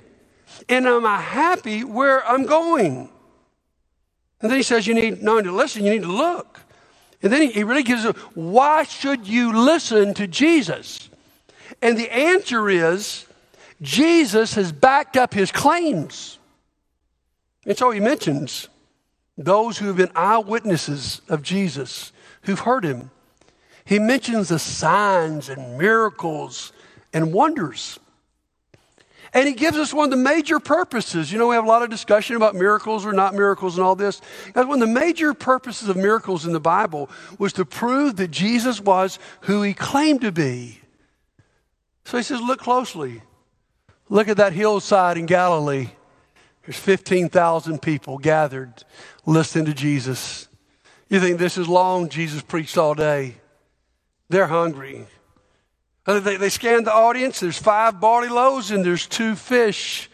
And 0.69 0.85
am 0.85 1.05
I 1.05 1.19
happy 1.19 1.83
where 1.83 2.25
I'm 2.25 2.45
going? 2.45 3.09
And 4.41 4.51
then 4.51 4.57
he 4.57 4.63
says, 4.63 4.87
You 4.87 4.93
need 4.93 5.21
not 5.21 5.31
only 5.31 5.43
to 5.43 5.51
listen, 5.51 5.83
you 5.83 5.91
need 5.91 6.03
to 6.03 6.11
look. 6.11 6.59
And 7.21 7.33
then 7.33 7.41
he, 7.41 7.51
he 7.51 7.63
really 7.63 7.83
gives 7.83 8.05
a 8.05 8.13
why 8.35 8.83
should 8.83 9.27
you 9.27 9.51
listen 9.51 10.13
to 10.15 10.27
Jesus? 10.27 11.09
And 11.81 11.97
the 11.97 12.13
answer 12.13 12.69
is 12.69 13.25
Jesus 13.81 14.53
has 14.55 14.71
backed 14.71 15.17
up 15.17 15.33
his 15.33 15.51
claims. 15.51 16.36
And 17.67 17.77
so 17.77 17.91
he 17.91 17.99
mentions 17.99 18.69
those 19.37 19.77
who 19.77 19.87
have 19.87 19.97
been 19.97 20.11
eyewitnesses 20.15 21.21
of 21.29 21.43
Jesus, 21.43 22.11
who've 22.43 22.61
heard 22.61 22.83
him. 22.83 23.11
He 23.85 23.99
mentions 23.99 24.49
the 24.49 24.57
signs 24.57 25.49
and 25.49 25.77
miracles 25.77 26.71
and 27.13 27.33
wonders. 27.33 27.99
And 29.33 29.47
he 29.47 29.53
gives 29.53 29.77
us 29.77 29.93
one 29.93 30.05
of 30.05 30.11
the 30.11 30.23
major 30.23 30.59
purposes. 30.59 31.31
You 31.31 31.37
know, 31.37 31.47
we 31.47 31.55
have 31.55 31.65
a 31.65 31.67
lot 31.67 31.83
of 31.83 31.89
discussion 31.89 32.37
about 32.37 32.55
miracles 32.55 33.05
or 33.05 33.11
not 33.11 33.35
miracles 33.35 33.77
and 33.77 33.85
all 33.85 33.95
this. 33.95 34.21
one 34.53 34.69
of 34.69 34.79
the 34.79 34.87
major 34.87 35.33
purposes 35.33 35.89
of 35.89 35.97
miracles 35.97 36.45
in 36.45 36.53
the 36.53 36.59
Bible 36.61 37.09
was 37.37 37.51
to 37.53 37.65
prove 37.65 38.15
that 38.15 38.31
Jesus 38.31 38.79
was 38.79 39.19
who 39.41 39.61
he 39.61 39.73
claimed 39.73 40.21
to 40.21 40.31
be. 40.31 40.79
So 42.05 42.15
he 42.15 42.23
says, 42.23 42.39
Look 42.39 42.59
closely. 42.59 43.21
Look 44.09 44.29
at 44.29 44.37
that 44.37 44.53
hillside 44.53 45.17
in 45.17 45.25
Galilee. 45.25 45.89
There's 46.67 46.77
15,000 46.77 47.81
people 47.81 48.17
gathered 48.17 48.83
listening 49.25 49.67
to 49.67 49.73
Jesus. 49.73 50.49
You 51.07 51.21
think 51.21 51.39
this 51.39 51.57
is 51.57 51.69
long? 51.69 52.09
Jesus 52.09 52.41
preached 52.41 52.77
all 52.77 52.93
day. 52.93 53.35
They're 54.27 54.47
hungry. 54.47 55.05
Uh, 56.05 56.19
they, 56.19 56.35
they 56.35 56.49
scanned 56.49 56.85
the 56.85 56.93
audience. 56.93 57.39
There's 57.39 57.57
five 57.57 58.01
barley 58.01 58.27
loaves 58.27 58.69
and 58.71 58.83
there's 58.83 59.07
two 59.07 59.35
fish. 59.35 60.09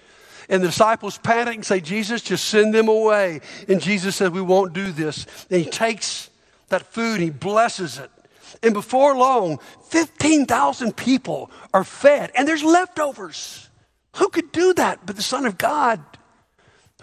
And 0.47 0.61
the 0.61 0.67
disciples 0.67 1.17
panic 1.17 1.55
and 1.55 1.65
say, 1.65 1.79
Jesus, 1.79 2.21
just 2.21 2.45
send 2.45 2.71
them 2.71 2.87
away. 2.87 3.41
And 3.67 3.81
Jesus 3.81 4.17
says, 4.17 4.29
We 4.29 4.41
won't 4.41 4.73
do 4.73 4.91
this. 4.91 5.25
And 5.49 5.59
he 5.59 5.67
takes 5.67 6.29
that 6.67 6.83
food 6.83 7.15
and 7.15 7.23
he 7.23 7.29
blesses 7.31 7.97
it. 7.97 8.11
And 8.61 8.75
before 8.75 9.15
long, 9.15 9.57
15,000 9.89 10.95
people 10.95 11.49
are 11.73 11.83
fed, 11.83 12.31
and 12.35 12.47
there's 12.47 12.63
leftovers. 12.63 13.69
Who 14.17 14.29
could 14.29 14.51
do 14.51 14.75
that 14.75 15.03
but 15.03 15.15
the 15.15 15.23
Son 15.23 15.47
of 15.47 15.57
God? 15.57 15.99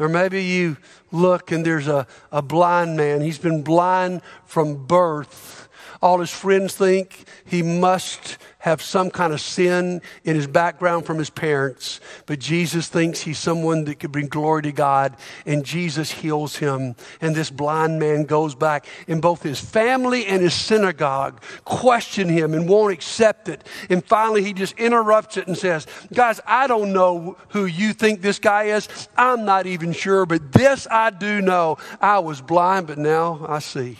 Or 0.00 0.08
maybe 0.08 0.42
you 0.42 0.78
look 1.12 1.52
and 1.52 1.64
there's 1.64 1.86
a, 1.86 2.06
a 2.32 2.40
blind 2.40 2.96
man. 2.96 3.20
He's 3.20 3.38
been 3.38 3.62
blind 3.62 4.22
from 4.46 4.86
birth. 4.86 5.59
All 6.02 6.18
his 6.20 6.30
friends 6.30 6.74
think 6.74 7.24
he 7.44 7.62
must 7.62 8.38
have 8.60 8.80
some 8.80 9.10
kind 9.10 9.32
of 9.32 9.40
sin 9.40 10.00
in 10.24 10.36
his 10.36 10.46
background 10.46 11.04
from 11.06 11.18
his 11.18 11.30
parents. 11.30 12.00
But 12.26 12.38
Jesus 12.38 12.88
thinks 12.88 13.20
he's 13.20 13.38
someone 13.38 13.84
that 13.84 14.00
could 14.00 14.12
bring 14.12 14.28
glory 14.28 14.62
to 14.62 14.72
God, 14.72 15.16
and 15.44 15.64
Jesus 15.64 16.10
heals 16.10 16.56
him. 16.56 16.94
And 17.20 17.34
this 17.34 17.50
blind 17.50 17.98
man 17.98 18.24
goes 18.24 18.54
back, 18.54 18.86
and 19.08 19.20
both 19.20 19.42
his 19.42 19.60
family 19.60 20.26
and 20.26 20.42
his 20.42 20.54
synagogue 20.54 21.42
question 21.64 22.28
him 22.28 22.54
and 22.54 22.68
won't 22.68 22.92
accept 22.92 23.48
it. 23.48 23.66
And 23.88 24.04
finally, 24.04 24.42
he 24.42 24.52
just 24.52 24.78
interrupts 24.78 25.36
it 25.36 25.46
and 25.46 25.56
says, 25.56 25.86
Guys, 26.12 26.40
I 26.46 26.66
don't 26.66 26.92
know 26.92 27.36
who 27.48 27.66
you 27.66 27.92
think 27.92 28.20
this 28.20 28.38
guy 28.38 28.64
is. 28.64 28.88
I'm 29.16 29.44
not 29.44 29.66
even 29.66 29.92
sure, 29.92 30.24
but 30.26 30.52
this 30.52 30.86
I 30.90 31.10
do 31.10 31.40
know. 31.40 31.78
I 32.00 32.20
was 32.20 32.40
blind, 32.40 32.86
but 32.86 32.98
now 32.98 33.44
I 33.48 33.58
see. 33.58 33.98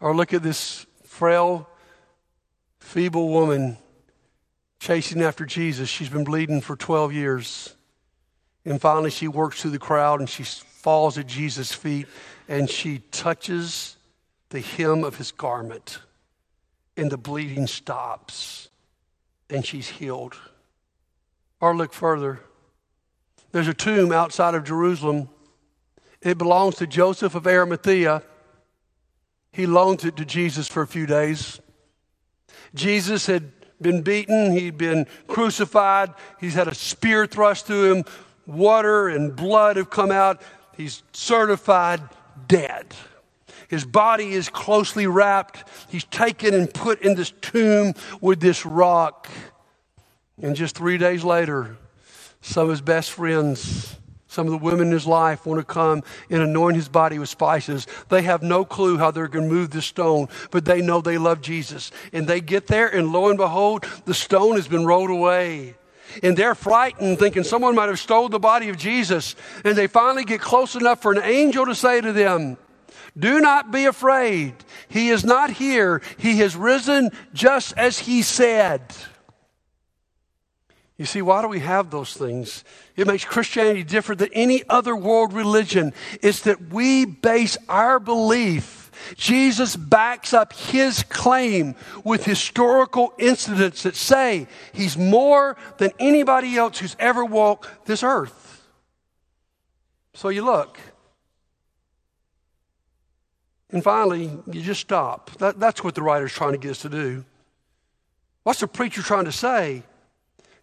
Or 0.00 0.14
look 0.14 0.34
at 0.34 0.42
this 0.42 0.86
frail, 1.04 1.68
feeble 2.78 3.28
woman 3.28 3.78
chasing 4.78 5.22
after 5.22 5.44
Jesus. 5.46 5.88
She's 5.88 6.08
been 6.08 6.24
bleeding 6.24 6.60
for 6.60 6.76
12 6.76 7.12
years. 7.12 7.74
And 8.64 8.80
finally, 8.80 9.10
she 9.10 9.28
works 9.28 9.62
through 9.62 9.70
the 9.70 9.78
crowd 9.78 10.20
and 10.20 10.28
she 10.28 10.42
falls 10.42 11.18
at 11.18 11.26
Jesus' 11.26 11.72
feet 11.72 12.06
and 12.48 12.68
she 12.68 12.98
touches 13.10 13.96
the 14.50 14.60
hem 14.60 15.04
of 15.04 15.16
his 15.16 15.32
garment. 15.32 16.00
And 16.96 17.10
the 17.10 17.18
bleeding 17.18 17.66
stops 17.66 18.68
and 19.50 19.64
she's 19.64 19.88
healed. 19.88 20.36
Or 21.60 21.74
look 21.74 21.92
further. 21.92 22.40
There's 23.52 23.68
a 23.68 23.74
tomb 23.74 24.12
outside 24.12 24.54
of 24.54 24.64
Jerusalem. 24.64 25.28
It 26.20 26.38
belongs 26.38 26.76
to 26.76 26.86
Joseph 26.86 27.34
of 27.34 27.46
Arimathea. 27.46 28.22
He 29.56 29.64
loans 29.64 30.04
it 30.04 30.16
to 30.16 30.26
Jesus 30.26 30.68
for 30.68 30.82
a 30.82 30.86
few 30.86 31.06
days. 31.06 31.60
Jesus 32.74 33.24
had 33.24 33.52
been 33.80 34.02
beaten, 34.02 34.52
he'd 34.52 34.76
been 34.76 35.06
crucified, 35.28 36.12
he's 36.38 36.52
had 36.52 36.68
a 36.68 36.74
spear 36.74 37.26
thrust 37.26 37.64
through 37.64 37.94
him, 37.94 38.04
water 38.44 39.08
and 39.08 39.34
blood 39.34 39.76
have 39.76 39.88
come 39.88 40.10
out. 40.10 40.42
He's 40.76 41.02
certified 41.12 42.02
dead. 42.46 42.94
His 43.68 43.86
body 43.86 44.34
is 44.34 44.50
closely 44.50 45.06
wrapped. 45.06 45.64
He's 45.88 46.04
taken 46.04 46.52
and 46.52 46.72
put 46.72 47.00
in 47.00 47.14
this 47.14 47.30
tomb 47.40 47.94
with 48.20 48.40
this 48.40 48.66
rock. 48.66 49.26
And 50.42 50.54
just 50.54 50.76
three 50.76 50.98
days 50.98 51.24
later, 51.24 51.78
some 52.42 52.64
of 52.64 52.70
his 52.70 52.82
best 52.82 53.10
friends 53.10 53.96
some 54.36 54.46
of 54.46 54.52
the 54.52 54.58
women 54.58 54.88
in 54.88 54.92
his 54.92 55.06
life 55.06 55.46
want 55.46 55.58
to 55.58 55.64
come 55.64 56.02
and 56.28 56.42
anoint 56.42 56.76
his 56.76 56.88
body 56.88 57.18
with 57.18 57.30
spices. 57.30 57.86
They 58.10 58.20
have 58.22 58.42
no 58.42 58.66
clue 58.66 58.98
how 58.98 59.10
they're 59.10 59.28
going 59.28 59.48
to 59.48 59.54
move 59.54 59.70
this 59.70 59.86
stone, 59.86 60.28
but 60.50 60.66
they 60.66 60.82
know 60.82 61.00
they 61.00 61.16
love 61.16 61.40
Jesus. 61.40 61.90
And 62.12 62.28
they 62.28 62.42
get 62.42 62.66
there, 62.66 62.86
and 62.86 63.12
lo 63.14 63.30
and 63.30 63.38
behold, 63.38 63.86
the 64.04 64.12
stone 64.12 64.56
has 64.56 64.68
been 64.68 64.84
rolled 64.84 65.08
away. 65.08 65.74
And 66.22 66.36
they're 66.36 66.54
frightened, 66.54 67.18
thinking 67.18 67.44
someone 67.44 67.74
might 67.74 67.88
have 67.88 67.98
stole 67.98 68.28
the 68.28 68.38
body 68.38 68.68
of 68.68 68.76
Jesus. 68.76 69.36
And 69.64 69.74
they 69.74 69.86
finally 69.86 70.24
get 70.24 70.42
close 70.42 70.74
enough 70.74 71.00
for 71.00 71.12
an 71.12 71.22
angel 71.22 71.64
to 71.64 71.74
say 71.74 72.02
to 72.02 72.12
them, 72.12 72.58
Do 73.18 73.40
not 73.40 73.72
be 73.72 73.86
afraid. 73.86 74.52
He 74.88 75.08
is 75.08 75.24
not 75.24 75.48
here. 75.48 76.02
He 76.18 76.40
has 76.40 76.54
risen 76.54 77.10
just 77.32 77.72
as 77.78 78.00
he 78.00 78.20
said. 78.20 78.82
You 80.98 81.04
see, 81.04 81.20
why 81.20 81.42
do 81.42 81.48
we 81.48 81.60
have 81.60 81.90
those 81.90 82.14
things? 82.14 82.64
It 82.96 83.06
makes 83.06 83.24
Christianity 83.24 83.84
different 83.84 84.18
than 84.18 84.32
any 84.32 84.62
other 84.68 84.96
world 84.96 85.34
religion. 85.34 85.92
It's 86.22 86.40
that 86.42 86.72
we 86.72 87.04
base 87.04 87.58
our 87.68 88.00
belief. 88.00 88.90
Jesus 89.14 89.76
backs 89.76 90.32
up 90.32 90.54
his 90.54 91.02
claim 91.02 91.74
with 92.02 92.24
historical 92.24 93.12
incidents 93.18 93.82
that 93.82 93.94
say 93.94 94.46
he's 94.72 94.96
more 94.96 95.58
than 95.76 95.90
anybody 95.98 96.56
else 96.56 96.78
who's 96.78 96.96
ever 96.98 97.24
walked 97.24 97.86
this 97.86 98.02
earth. 98.02 98.66
So 100.14 100.30
you 100.30 100.44
look. 100.46 100.80
And 103.70 103.84
finally, 103.84 104.30
you 104.46 104.62
just 104.62 104.80
stop. 104.80 105.30
That, 105.38 105.60
that's 105.60 105.84
what 105.84 105.94
the 105.94 106.02
writer's 106.02 106.32
trying 106.32 106.52
to 106.52 106.58
get 106.58 106.70
us 106.70 106.82
to 106.82 106.88
do. 106.88 107.22
What's 108.44 108.60
the 108.60 108.68
preacher 108.68 109.02
trying 109.02 109.26
to 109.26 109.32
say? 109.32 109.82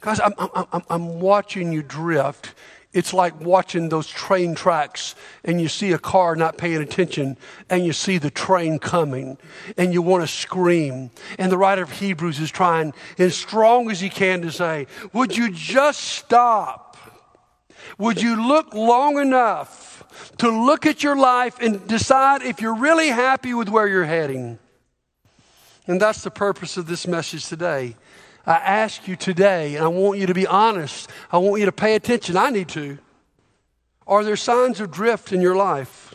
Guys, 0.03 0.19
I'm, 0.19 0.33
I'm, 0.37 0.83
I'm 0.89 1.19
watching 1.21 1.71
you 1.71 1.81
drift. 1.81 2.55
It's 2.91 3.13
like 3.13 3.39
watching 3.39 3.87
those 3.87 4.05
train 4.05 4.53
tracks 4.53 5.15
and 5.45 5.61
you 5.61 5.69
see 5.69 5.93
a 5.93 5.97
car 5.97 6.35
not 6.35 6.57
paying 6.57 6.81
attention 6.81 7.37
and 7.69 7.85
you 7.85 7.93
see 7.93 8.17
the 8.17 8.29
train 8.29 8.79
coming 8.79 9.37
and 9.77 9.93
you 9.93 10.01
want 10.01 10.21
to 10.21 10.27
scream. 10.27 11.09
And 11.39 11.49
the 11.49 11.57
writer 11.57 11.83
of 11.83 11.91
Hebrews 11.93 12.41
is 12.41 12.51
trying 12.51 12.93
as 13.17 13.33
strong 13.33 13.89
as 13.89 14.01
he 14.01 14.09
can 14.09 14.41
to 14.41 14.51
say, 14.51 14.87
Would 15.13 15.37
you 15.37 15.49
just 15.53 16.01
stop? 16.01 16.97
Would 17.97 18.21
you 18.21 18.45
look 18.45 18.73
long 18.73 19.19
enough 19.19 20.03
to 20.39 20.49
look 20.49 20.85
at 20.85 21.01
your 21.01 21.15
life 21.15 21.59
and 21.61 21.87
decide 21.87 22.41
if 22.41 22.59
you're 22.59 22.75
really 22.75 23.07
happy 23.07 23.53
with 23.53 23.69
where 23.69 23.87
you're 23.87 24.03
heading? 24.03 24.59
And 25.87 26.01
that's 26.01 26.23
the 26.23 26.31
purpose 26.31 26.75
of 26.75 26.87
this 26.87 27.07
message 27.07 27.47
today. 27.47 27.95
I 28.45 28.55
ask 28.55 29.07
you 29.07 29.15
today, 29.15 29.75
and 29.75 29.85
I 29.85 29.87
want 29.87 30.19
you 30.19 30.27
to 30.27 30.33
be 30.33 30.45
honest. 30.45 31.09
I 31.31 31.37
want 31.37 31.59
you 31.59 31.65
to 31.65 31.71
pay 31.71 31.95
attention. 31.95 32.35
I 32.35 32.49
need 32.49 32.67
to. 32.69 32.97
Are 34.05 34.23
there 34.23 34.35
signs 34.35 34.81
of 34.81 34.91
drift 34.91 35.31
in 35.31 35.39
your 35.39 35.55
life? 35.55 36.13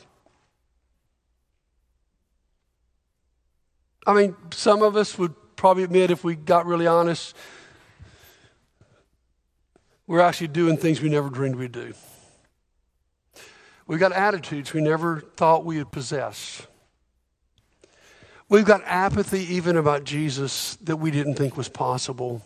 I 4.07 4.13
mean, 4.13 4.37
some 4.51 4.83
of 4.83 4.97
us 4.97 5.19
would 5.19 5.35
probably 5.57 5.85
admit, 5.85 6.11
if 6.11 6.23
we 6.23 6.35
got 6.35 6.67
really 6.67 6.87
honest, 6.87 7.35
we're 10.07 10.21
actually 10.21 10.49
doing 10.49 10.77
things 10.77 11.01
we 11.01 11.09
never 11.09 11.29
dreamed 11.31 11.57
we'd 11.57 11.73
do. 11.73 11.95
We've 13.87 13.99
got 13.99 14.13
attitudes 14.13 14.75
we 14.75 14.83
never 14.83 15.21
thought 15.21 15.65
we 15.65 15.79
would 15.79 15.91
possess. 15.91 16.67
We've 18.49 18.65
got 18.65 18.83
apathy 18.87 19.55
even 19.55 19.77
about 19.77 20.05
Jesus 20.05 20.77
that 20.77 20.97
we 20.97 21.11
didn't 21.11 21.35
think 21.35 21.57
was 21.57 21.69
possible. 21.69 22.43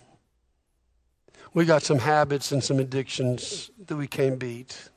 We 1.54 1.64
got 1.64 1.82
some 1.82 1.98
habits 1.98 2.50
and 2.50 2.62
some 2.64 2.80
addictions 2.80 3.70
that 3.86 3.96
we 3.96 4.08
can't 4.08 4.38
beat. 4.38 4.90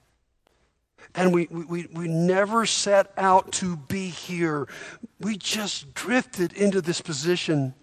And 1.13 1.33
we, 1.33 1.47
we, 1.49 1.87
we 1.93 2.07
never 2.07 2.65
set 2.65 3.11
out 3.17 3.51
to 3.53 3.77
be 3.77 4.09
here. 4.09 4.67
We 5.19 5.37
just 5.37 5.93
drifted 5.93 6.53
into 6.53 6.81
this 6.81 7.01
position. 7.01 7.73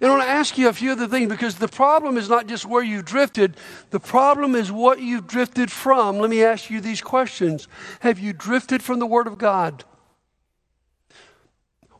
And 0.00 0.10
I 0.10 0.14
want 0.14 0.24
to 0.24 0.30
ask 0.30 0.58
you 0.58 0.68
a 0.68 0.72
few 0.72 0.92
other 0.92 1.06
things 1.06 1.30
because 1.30 1.56
the 1.56 1.68
problem 1.68 2.16
is 2.16 2.28
not 2.28 2.48
just 2.48 2.64
where 2.64 2.82
you 2.82 3.02
drifted, 3.02 3.56
the 3.90 4.00
problem 4.00 4.54
is 4.54 4.72
what 4.72 5.00
you've 5.00 5.26
drifted 5.26 5.70
from. 5.70 6.18
Let 6.18 6.30
me 6.30 6.42
ask 6.42 6.70
you 6.70 6.80
these 6.80 7.02
questions 7.02 7.68
Have 8.00 8.18
you 8.18 8.32
drifted 8.32 8.82
from 8.82 8.98
the 8.98 9.06
Word 9.06 9.26
of 9.26 9.38
God? 9.38 9.84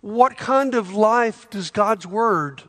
What 0.02 0.36
kind 0.36 0.74
of 0.74 0.92
life 0.92 1.48
does 1.48 1.70
God's 1.70 2.06
Word, 2.06 2.62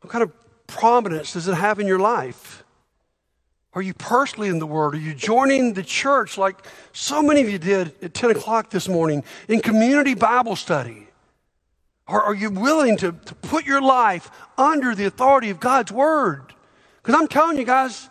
what 0.00 0.12
kind 0.12 0.22
of 0.22 0.32
prominence 0.66 1.32
does 1.32 1.48
it 1.48 1.54
have 1.54 1.80
in 1.80 1.86
your 1.86 2.00
life? 2.00 2.64
Are 3.72 3.82
you 3.82 3.94
personally 3.94 4.48
in 4.48 4.58
the 4.58 4.66
Word? 4.66 4.94
Are 4.94 4.98
you 4.98 5.14
joining 5.14 5.74
the 5.74 5.82
church 5.82 6.36
like 6.36 6.56
so 6.92 7.22
many 7.22 7.42
of 7.42 7.48
you 7.48 7.58
did 7.58 7.94
at 8.02 8.12
10 8.12 8.32
o'clock 8.32 8.70
this 8.70 8.88
morning 8.88 9.22
in 9.48 9.60
community 9.60 10.14
Bible 10.14 10.56
study? 10.56 11.06
Or 12.08 12.22
are 12.22 12.34
you 12.34 12.50
willing 12.50 12.96
to, 12.98 13.12
to 13.12 13.34
put 13.36 13.64
your 13.64 13.80
life 13.80 14.30
under 14.58 14.94
the 14.94 15.06
authority 15.06 15.50
of 15.50 15.60
God's 15.60 15.92
Word? 15.92 16.54
Because 17.02 17.20
I'm 17.20 17.28
telling 17.28 17.56
you 17.56 17.64
guys, 17.64 18.08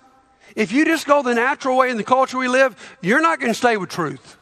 if 0.56 0.71
you 0.71 0.86
just 0.86 1.06
go 1.06 1.21
the 1.21 1.34
natural 1.34 1.78
way 1.78 1.89
in 1.89 1.97
the 1.97 2.04
culture 2.04 2.38
we 2.38 2.47
live, 2.47 2.97
you're 3.01 3.21
not 3.21 3.39
going 3.39 3.51
to 3.51 3.58
stay 3.58 3.75
with 3.75 3.89
truth. 3.89 4.38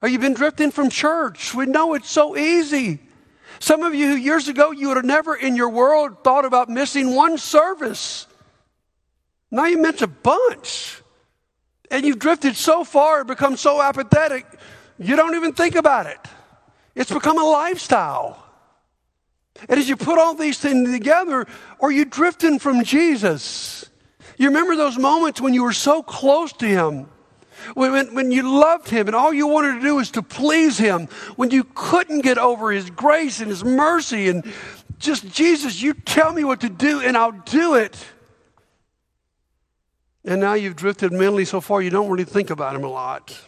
Or 0.00 0.08
you've 0.08 0.20
been 0.20 0.34
drifting 0.34 0.70
from 0.70 0.90
church. 0.90 1.54
We 1.54 1.66
know 1.66 1.94
it's 1.94 2.10
so 2.10 2.36
easy. 2.36 3.00
Some 3.60 3.82
of 3.82 3.94
you 3.94 4.10
years 4.10 4.48
ago, 4.48 4.70
you 4.70 4.88
would 4.88 4.96
have 4.96 5.04
never 5.04 5.34
in 5.34 5.56
your 5.56 5.68
world 5.68 6.22
thought 6.22 6.44
about 6.44 6.68
missing 6.68 7.14
one 7.14 7.38
service. 7.38 8.26
Now 9.50 9.64
you 9.64 9.78
miss 9.78 10.02
a 10.02 10.06
bunch. 10.06 11.02
And 11.90 12.04
you've 12.04 12.18
drifted 12.18 12.54
so 12.54 12.84
far, 12.84 13.20
and 13.20 13.26
become 13.26 13.56
so 13.56 13.80
apathetic, 13.80 14.46
you 14.98 15.16
don't 15.16 15.34
even 15.34 15.54
think 15.54 15.74
about 15.74 16.06
it. 16.06 16.18
It's 16.94 17.10
become 17.10 17.38
a 17.38 17.44
lifestyle. 17.44 18.44
And 19.68 19.80
as 19.80 19.88
you 19.88 19.96
put 19.96 20.18
all 20.18 20.34
these 20.34 20.58
things 20.58 20.90
together, 20.90 21.46
are 21.80 21.90
you 21.90 22.04
drifting 22.04 22.58
from 22.58 22.84
Jesus? 22.84 23.88
You 24.36 24.48
remember 24.48 24.76
those 24.76 24.98
moments 24.98 25.40
when 25.40 25.54
you 25.54 25.64
were 25.64 25.72
so 25.72 26.02
close 26.02 26.52
to 26.54 26.66
Him? 26.66 27.08
When, 27.74 28.14
when 28.14 28.30
you 28.30 28.58
loved 28.60 28.88
him 28.88 29.06
and 29.06 29.16
all 29.16 29.32
you 29.32 29.46
wanted 29.46 29.74
to 29.74 29.80
do 29.80 29.96
was 29.96 30.10
to 30.12 30.22
please 30.22 30.78
him, 30.78 31.06
when 31.36 31.50
you 31.50 31.64
couldn't 31.74 32.20
get 32.20 32.38
over 32.38 32.70
his 32.70 32.90
grace 32.90 33.40
and 33.40 33.48
his 33.48 33.64
mercy 33.64 34.28
and 34.28 34.44
just, 34.98 35.28
Jesus, 35.32 35.80
you 35.80 35.94
tell 35.94 36.32
me 36.32 36.44
what 36.44 36.60
to 36.60 36.68
do 36.68 37.00
and 37.00 37.16
I'll 37.16 37.32
do 37.32 37.74
it. 37.74 37.96
And 40.24 40.40
now 40.40 40.54
you've 40.54 40.76
drifted 40.76 41.12
mentally 41.12 41.44
so 41.44 41.60
far 41.60 41.80
you 41.80 41.90
don't 41.90 42.10
really 42.10 42.24
think 42.24 42.50
about 42.50 42.74
him 42.74 42.84
a 42.84 42.88
lot. 42.88 43.38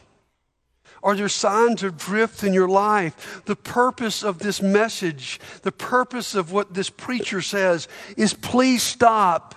Are 1.02 1.16
there 1.16 1.28
signs 1.28 1.82
of 1.82 1.96
drift 1.96 2.44
in 2.44 2.52
your 2.52 2.68
life? 2.68 3.42
The 3.46 3.56
purpose 3.56 4.22
of 4.22 4.38
this 4.38 4.60
message, 4.60 5.40
the 5.62 5.72
purpose 5.72 6.34
of 6.34 6.52
what 6.52 6.74
this 6.74 6.90
preacher 6.90 7.40
says 7.40 7.88
is 8.16 8.34
please 8.34 8.82
stop 8.82 9.54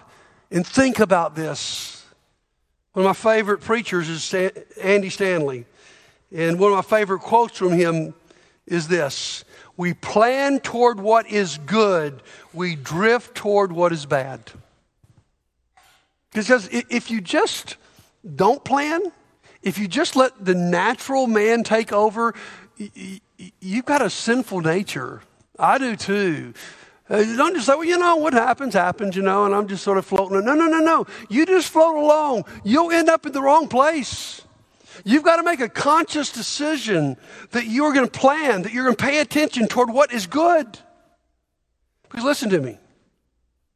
and 0.51 0.65
think 0.65 0.99
about 0.99 1.35
this. 1.35 1.92
One 2.93 3.07
of 3.07 3.09
my 3.09 3.31
favorite 3.31 3.61
preachers 3.61 4.07
is 4.07 4.33
Andy 4.81 5.09
Stanley. 5.09 5.65
And 6.31 6.59
one 6.59 6.71
of 6.71 6.75
my 6.75 6.97
favorite 6.97 7.19
quotes 7.21 7.57
from 7.57 7.71
him 7.71 8.13
is 8.67 8.87
this 8.87 9.43
We 9.77 9.93
plan 9.95 10.59
toward 10.59 10.99
what 10.99 11.29
is 11.29 11.57
good, 11.65 12.21
we 12.53 12.75
drift 12.75 13.35
toward 13.35 13.71
what 13.71 13.91
is 13.91 14.05
bad. 14.05 14.51
Because 16.33 16.67
if 16.71 17.11
you 17.11 17.19
just 17.21 17.77
don't 18.35 18.63
plan, 18.63 19.01
if 19.61 19.77
you 19.77 19.87
just 19.87 20.15
let 20.15 20.43
the 20.43 20.55
natural 20.55 21.27
man 21.27 21.63
take 21.63 21.93
over, 21.93 22.33
you've 23.59 23.85
got 23.85 24.01
a 24.01 24.09
sinful 24.09 24.61
nature. 24.61 25.21
I 25.59 25.77
do 25.77 25.95
too. 25.95 26.53
Uh, 27.13 27.21
don't 27.37 27.53
just 27.53 27.67
say, 27.67 27.75
well, 27.75 27.83
you 27.83 27.95
know, 27.95 28.15
what 28.15 28.33
happens, 28.33 28.73
happens, 28.73 29.15
you 29.15 29.21
know, 29.21 29.45
and 29.45 29.53
I'm 29.53 29.67
just 29.67 29.83
sort 29.83 29.99
of 29.99 30.05
floating. 30.05 30.43
No, 30.43 30.55
no, 30.55 30.65
no, 30.65 30.79
no. 30.79 31.05
You 31.29 31.45
just 31.45 31.69
float 31.69 31.95
along. 31.95 32.45
You'll 32.63 32.91
end 32.91 33.07
up 33.07 33.27
in 33.27 33.33
the 33.33 33.41
wrong 33.41 33.67
place. 33.67 34.41
You've 35.05 35.21
got 35.21 35.35
to 35.35 35.43
make 35.43 35.59
a 35.59 35.69
conscious 35.69 36.31
decision 36.31 37.15
that 37.51 37.67
you're 37.67 37.93
going 37.93 38.07
to 38.07 38.19
plan, 38.19 38.63
that 38.63 38.73
you're 38.73 38.85
going 38.85 38.95
to 38.95 39.03
pay 39.03 39.19
attention 39.19 39.67
toward 39.67 39.91
what 39.91 40.11
is 40.11 40.25
good. 40.25 40.79
Because 42.09 42.25
listen 42.25 42.49
to 42.49 42.59
me. 42.59 42.79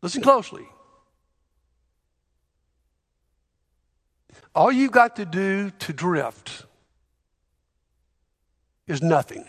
Listen 0.02 0.24
closely. 0.24 0.68
All 4.56 4.72
you've 4.72 4.92
got 4.92 5.18
to 5.18 5.26
do 5.26 5.70
to 5.70 5.94
drift 5.94 6.66
is 8.88 9.04
nothing. 9.04 9.46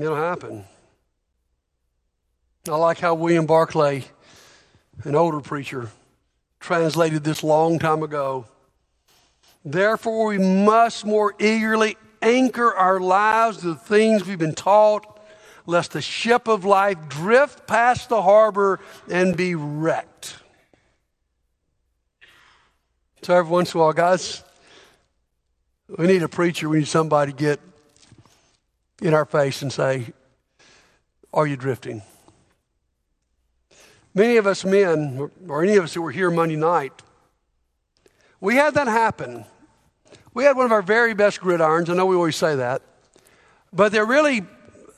It'll 0.00 0.16
happen. 0.16 0.64
I 2.66 2.74
like 2.76 3.00
how 3.00 3.12
William 3.12 3.44
Barclay, 3.44 4.06
an 5.04 5.14
older 5.14 5.40
preacher, 5.40 5.90
translated 6.58 7.22
this 7.22 7.44
long 7.44 7.78
time 7.78 8.02
ago. 8.02 8.46
Therefore, 9.62 10.28
we 10.28 10.38
must 10.38 11.04
more 11.04 11.34
eagerly 11.38 11.98
anchor 12.22 12.72
our 12.72 12.98
lives 12.98 13.58
to 13.58 13.68
the 13.68 13.74
things 13.74 14.26
we've 14.26 14.38
been 14.38 14.54
taught, 14.54 15.20
lest 15.66 15.92
the 15.92 16.00
ship 16.00 16.48
of 16.48 16.64
life 16.64 16.96
drift 17.10 17.66
past 17.66 18.08
the 18.08 18.22
harbor 18.22 18.80
and 19.10 19.36
be 19.36 19.54
wrecked. 19.54 20.38
So, 23.20 23.36
every 23.36 23.52
once 23.52 23.74
in 23.74 23.80
a 23.80 23.82
while, 23.82 23.92
guys, 23.92 24.42
we 25.98 26.06
need 26.06 26.22
a 26.22 26.28
preacher, 26.28 26.70
we 26.70 26.78
need 26.78 26.88
somebody 26.88 27.32
to 27.32 27.38
get 27.38 27.60
in 29.00 29.14
our 29.14 29.24
face 29.24 29.62
and 29.62 29.72
say, 29.72 30.12
Are 31.32 31.46
you 31.46 31.56
drifting? 31.56 32.02
Many 34.14 34.36
of 34.36 34.46
us 34.46 34.64
men, 34.64 35.30
or 35.48 35.62
any 35.62 35.76
of 35.76 35.84
us 35.84 35.94
who 35.94 36.02
were 36.02 36.10
here 36.10 36.30
Monday 36.30 36.56
night, 36.56 36.92
we 38.40 38.56
had 38.56 38.74
that 38.74 38.88
happen. 38.88 39.44
We 40.34 40.44
had 40.44 40.56
one 40.56 40.66
of 40.66 40.72
our 40.72 40.82
very 40.82 41.14
best 41.14 41.40
gridirons. 41.40 41.88
I 41.88 41.94
know 41.94 42.06
we 42.06 42.16
always 42.16 42.36
say 42.36 42.56
that. 42.56 42.82
But 43.72 43.92
there 43.92 44.04
really, 44.04 44.42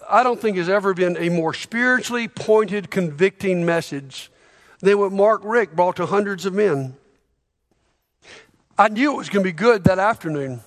I 0.09 0.23
don't 0.23 0.41
think, 0.41 0.57
has 0.57 0.69
ever 0.69 0.95
been 0.95 1.17
a 1.19 1.29
more 1.29 1.53
spiritually 1.53 2.29
pointed, 2.29 2.91
convicting 2.91 3.67
message 3.67 4.31
than 4.81 4.99
what 4.99 5.12
Mark 5.12 5.43
Richt 5.45 5.77
brought 5.77 5.97
to 5.97 6.07
hundreds 6.07 6.47
of 6.47 6.55
men. 6.55 6.97
I 8.79 8.88
knew 8.88 9.12
it 9.12 9.17
was 9.17 9.29
going 9.29 9.45
to 9.45 9.49
be 9.49 9.53
good 9.53 9.85
that 9.85 9.99
afternoon. 9.99 10.61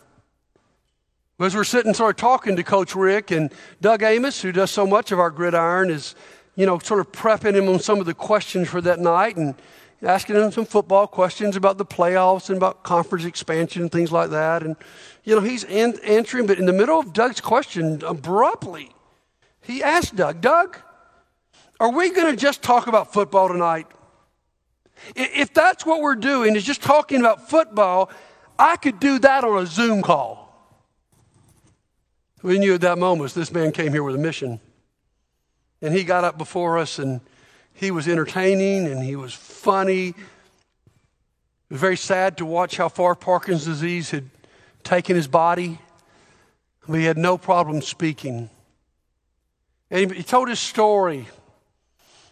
As 1.38 1.54
we're 1.54 1.66
sitting 1.66 1.94
sort 1.94 2.12
of 2.12 2.16
talking 2.16 2.56
to 2.56 2.64
Coach 2.64 2.96
Richt 2.96 3.30
and 3.30 3.52
Doug 3.82 4.04
Amos, 4.04 4.42
who 4.42 4.54
does 4.54 4.72
so 4.72 4.88
much 4.88 5.12
of 5.12 5.20
our 5.20 5.30
gridiron, 5.30 5.90
is, 5.90 6.16
you 6.56 6.66
know, 6.66 6.80
sort 6.80 7.02
of 7.02 7.12
prepping 7.12 7.56
him 7.56 7.68
on 7.68 7.80
some 7.80 8.00
of 8.00 8.06
the 8.06 8.14
questions 8.14 8.70
for 8.70 8.80
that 8.80 9.00
night 9.00 9.36
and 9.36 9.54
asking 10.02 10.38
him 10.38 10.50
some 10.50 10.66
football 10.66 11.08
questions 11.08 11.58
about 11.58 11.78
the 11.78 11.86
playoffs 11.86 12.48
and 12.48 12.56
about 12.56 12.84
conference 12.84 13.26
expansion 13.26 13.82
and 13.82 13.92
things 13.92 14.14
like 14.14 14.30
that. 14.30 14.64
And, 14.64 14.78
you 15.26 15.36
know, 15.36 15.42
he's 15.42 15.66
an- 15.66 16.00
answering, 16.06 16.48
but 16.48 16.58
in 16.58 16.68
the 16.68 16.74
middle 16.74 16.98
of 16.98 17.12
Doug's 17.12 17.42
question, 17.42 18.02
abruptly, 18.08 18.96
he 19.60 19.84
asked 19.84 20.16
Doug, 20.16 20.40
Doug, 20.40 20.78
are 21.82 21.92
we 21.92 22.12
going 22.12 22.34
to 22.34 22.42
just 22.42 22.62
talk 22.62 22.88
about 22.88 23.12
football 23.12 23.50
tonight? 23.50 23.88
If 25.18 25.54
that's 25.54 25.86
what 25.86 26.00
we're 26.00 26.16
doing, 26.16 26.56
is 26.56 26.64
just 26.64 26.82
talking 26.82 27.20
about 27.20 27.50
football, 27.50 28.10
I 28.58 28.78
could 28.78 29.02
do 29.02 29.20
that 29.20 29.44
on 29.44 29.62
a 29.62 29.66
Zoom 29.66 30.02
call. 30.02 30.45
We 32.46 32.60
knew 32.60 32.76
at 32.76 32.82
that 32.82 33.00
moment 33.00 33.34
this 33.34 33.52
man 33.52 33.72
came 33.72 33.92
here 33.92 34.04
with 34.04 34.14
a 34.14 34.20
mission. 34.20 34.60
And 35.82 35.96
he 35.96 36.04
got 36.04 36.24
up 36.24 36.38
before 36.38 36.78
us 36.78 37.00
and 37.00 37.22
he 37.74 37.90
was 37.90 38.08
entertaining 38.08 38.86
and 38.86 39.04
he 39.04 39.16
was 39.16 39.34
funny. 39.34 40.10
It 40.10 40.16
was 41.72 41.82
very 41.82 41.98
sad 41.98 42.38
to 42.38 42.46
watch 42.46 42.78
how 42.78 42.88
far 42.88 43.16
Parkinson's 43.16 43.80
disease 43.80 44.12
had 44.12 44.30
taken 44.84 45.16
his 45.16 45.28
body. 45.28 45.80
But 46.88 47.00
he 47.00 47.06
had 47.06 47.18
no 47.18 47.36
problem 47.40 47.82
speaking. 47.82 48.52
And 49.90 50.12
he, 50.12 50.22
told 50.22 50.48
his 50.48 50.60
story. 50.60 51.28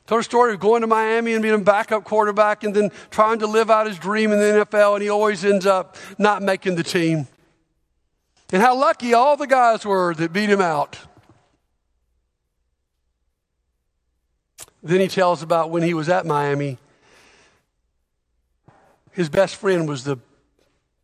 Told 0.06 0.21
a 0.21 0.23
story 0.23 0.54
of 0.54 0.60
going 0.60 0.82
to 0.82 0.88
Miami 0.88 1.34
and 1.34 1.41
being 1.41 1.56
a 1.56 1.58
backup 1.58 2.04
quarterback 2.04 2.63
and 2.63 2.76
then 2.76 2.91
trying 3.10 3.39
to 3.39 3.47
live 3.47 3.71
out 3.71 3.88
his 3.88 3.97
dream 3.97 4.32
in 4.32 4.38
the 4.38 4.63
NFL, 4.63 4.93
and 4.93 5.02
he 5.02 5.10
always 5.10 5.43
ends 5.43 5.65
up 5.65 5.97
not 6.19 6.43
making 6.43 6.76
the 6.76 6.84
team 6.84 7.28
and 8.51 8.62
how 8.62 8.75
lucky 8.77 9.13
all 9.13 9.38
the 9.38 9.47
guys 9.47 9.86
were 9.86 10.13
that 10.15 10.34
beat 10.34 10.49
him 10.49 10.62
out. 10.62 10.99
Then 14.84 14.99
he 14.99 15.08
tells 15.08 15.41
about 15.41 15.69
when 15.69 15.82
he 15.82 15.93
was 15.93 16.10
at 16.10 16.25
Miami, 16.25 16.77
his 19.12 19.29
best 19.29 19.56
friend 19.56 19.88
was 19.88 20.03
the 20.03 20.17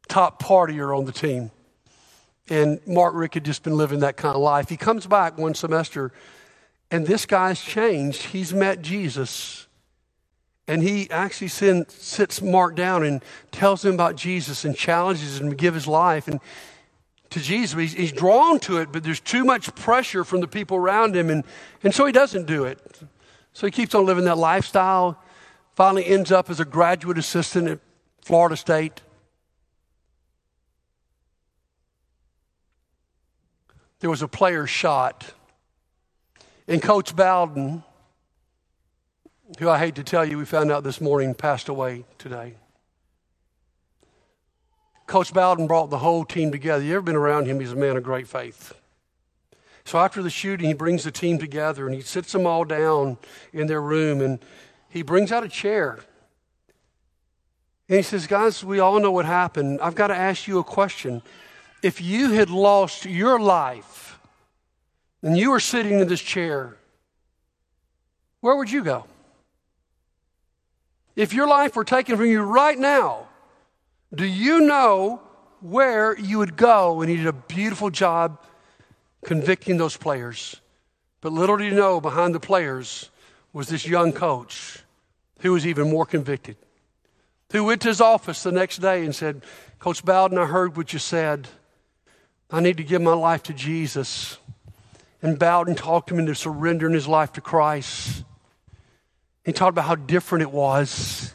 top 0.10 0.41
partier 0.41 0.95
on 0.95 1.06
the 1.06 1.12
team. 1.12 1.52
And 2.49 2.86
Mark 2.86 3.13
Richt 3.13 3.36
had 3.36 3.45
just 3.45 3.63
been 3.63 3.78
living 3.78 3.99
that 3.99 4.17
kind 4.17 4.36
of 4.36 4.41
life. 4.41 4.67
He 4.67 4.78
comes 4.78 5.06
back 5.06 5.38
one 5.38 5.54
semester, 5.54 6.12
and 6.91 7.06
this 7.06 7.25
guy's 7.25 7.62
changed. 7.62 8.23
He's 8.23 8.54
met 8.54 8.82
Jesus. 8.82 9.67
And 10.67 10.84
he 10.84 11.10
actually 11.10 11.47
send, 11.47 11.89
sits 11.89 12.41
Mark 12.41 12.75
down 12.75 13.04
and 13.04 13.23
tells 13.52 13.86
him 13.86 13.93
about 13.93 14.15
Jesus 14.15 14.65
and 14.65 14.75
challenges 14.75 15.39
him 15.39 15.49
to 15.49 15.56
give 15.56 15.73
his 15.73 15.88
life. 15.88 16.28
And 16.28 16.39
to 17.32 17.39
Jesus. 17.39 17.78
He's, 17.78 17.94
he's, 17.94 18.12
drawn 18.12 18.60
to 18.62 18.78
it, 18.78 18.92
but 18.92 19.04
there's 19.04 19.20
too 19.20 19.44
much 19.44 19.74
pressure 19.76 20.24
from 20.24 20.42
the 20.42 20.48
people 20.48 20.78
around 20.78 21.15
him, 21.15 21.30
and, 21.30 21.44
and 21.84 21.94
so 21.94 22.06
he 22.06 22.12
doesn't 22.12 22.46
do 22.46 22.65
it. 22.65 22.80
So 23.54 23.68
he 23.68 23.72
keeps 23.72 23.94
on 23.96 24.06
living 24.06 24.26
that 24.26 24.38
lifestyle, 24.38 25.22
finally 25.76 26.06
ends 26.06 26.32
up 26.32 26.50
as 26.50 26.60
a 26.60 26.65
graduate 26.65 27.18
assistant 27.18 27.68
at 27.68 27.80
Florida 28.22 28.58
State. 28.58 29.02
There 34.00 34.10
was 34.10 34.22
a 34.22 34.28
player 34.28 34.65
shot, 34.65 35.34
and 36.68 36.82
Coach 36.82 37.15
Bowden, 37.15 37.84
who 39.60 39.70
I 39.70 39.78
hate 39.78 39.96
to 39.96 40.04
tell 40.04 40.24
you, 40.24 40.38
we 40.38 40.46
found 40.46 40.72
out 40.72 40.84
this 40.84 41.02
morning 41.02 41.34
passed 41.34 41.68
away 41.68 42.06
today. 42.18 42.56
Coach 45.10 45.34
Bowden 45.34 45.65
brought 45.65 45.89
the 45.89 45.98
whole 45.98 46.24
team 46.24 46.52
together. 46.52 46.84
You 46.84 46.93
ever 46.93 47.02
been 47.02 47.15
around 47.15 47.48
him? 47.48 47.60
He's 47.60 47.72
a 47.72 47.76
man 47.76 47.98
of 47.98 48.04
great 48.04 48.28
faith. 48.28 48.74
So 49.84 49.98
after 49.98 50.22
the 50.22 50.30
shooting, 50.30 50.67
he 50.67 50.76
brings 50.76 51.04
the 51.04 51.10
team 51.10 51.39
together 51.39 51.88
and 51.88 51.95
he 51.95 52.02
sits 52.02 52.32
them 52.32 52.45
all 52.45 52.63
down 52.63 53.17
in 53.52 53.65
their 53.65 53.82
room 53.82 54.22
and 54.22 54.38
he 54.88 55.02
brings 55.02 55.32
out 55.32 55.43
a 55.43 55.50
chair. 55.50 55.98
And 57.89 57.98
he 57.98 58.04
says, 58.04 58.28
Guys, 58.28 58.63
we 58.63 58.80
all 58.80 59.00
know 59.00 59.10
what 59.10 59.26
happened. 59.26 59.82
I've 59.82 59.95
got 59.95 60.08
to 60.08 60.15
ask 60.15 60.48
you 60.48 60.60
a 60.60 60.63
question. 60.63 61.24
If 61.82 62.02
you 62.02 62.34
had 62.34 62.52
lost 62.52 63.06
your 63.06 63.39
life 63.39 64.19
and 65.24 65.36
you 65.36 65.50
were 65.50 65.60
sitting 65.60 66.00
in 66.02 66.08
this 66.08 66.22
chair, 66.22 66.78
where 68.41 68.56
would 68.56 68.69
you 68.69 68.84
go? 68.84 69.06
If 71.15 71.34
your 71.34 71.48
life 71.48 71.76
were 71.76 71.84
taken 71.84 72.15
from 72.15 72.28
you 72.28 72.43
right 72.43 72.78
now, 72.78 73.29
do 74.13 74.26
you 74.26 74.62
know 74.62 75.22
where 75.62 76.17
you 76.17 76.39
would 76.39 76.56
go? 76.56 77.02
And 77.02 77.10
he 77.10 77.17
did 77.17 77.28
a 77.28 77.34
beautiful 77.34 77.89
job 77.89 78.41
convicting 79.24 79.78
those 79.78 79.98
players. 79.98 80.60
But 81.22 81.34
little 81.34 81.58
did 81.58 81.72
you 81.72 81.78
know, 81.78 82.00
behind 82.00 82.34
the 82.34 82.39
players 82.39 83.10
was 83.54 83.67
this 83.67 83.86
young 83.86 84.13
coach 84.13 84.80
who 85.39 85.54
was 85.54 85.67
even 85.67 85.89
more 85.89 86.06
convicted, 86.06 86.58
who 87.52 87.63
went 87.63 87.82
to 87.82 87.89
his 87.89 88.02
office 88.02 88.43
the 88.43 88.52
next 88.52 88.78
day 88.78 89.04
and 89.04 89.13
said, 89.13 89.43
Coach 89.80 90.04
Bowden, 90.04 90.38
I 90.38 90.45
heard 90.45 90.76
what 90.78 90.93
you 90.93 91.00
said. 91.00 91.48
I 92.52 92.60
need 92.62 92.78
to 92.78 92.84
give 92.84 93.02
my 93.02 93.13
life 93.13 93.43
to 93.43 93.54
Jesus. 93.54 94.38
And 95.22 95.38
Bowden 95.38 95.76
talked 95.76 96.10
him 96.10 96.19
into 96.19 96.36
surrendering 96.36 96.93
his 96.93 97.08
life 97.08 97.34
to 97.34 97.41
Christ. 97.41 98.24
He 99.43 99.52
talked 99.52 99.72
about 99.72 99.86
how 99.86 99.95
different 99.95 100.43
it 100.43 100.52
was. 100.52 101.34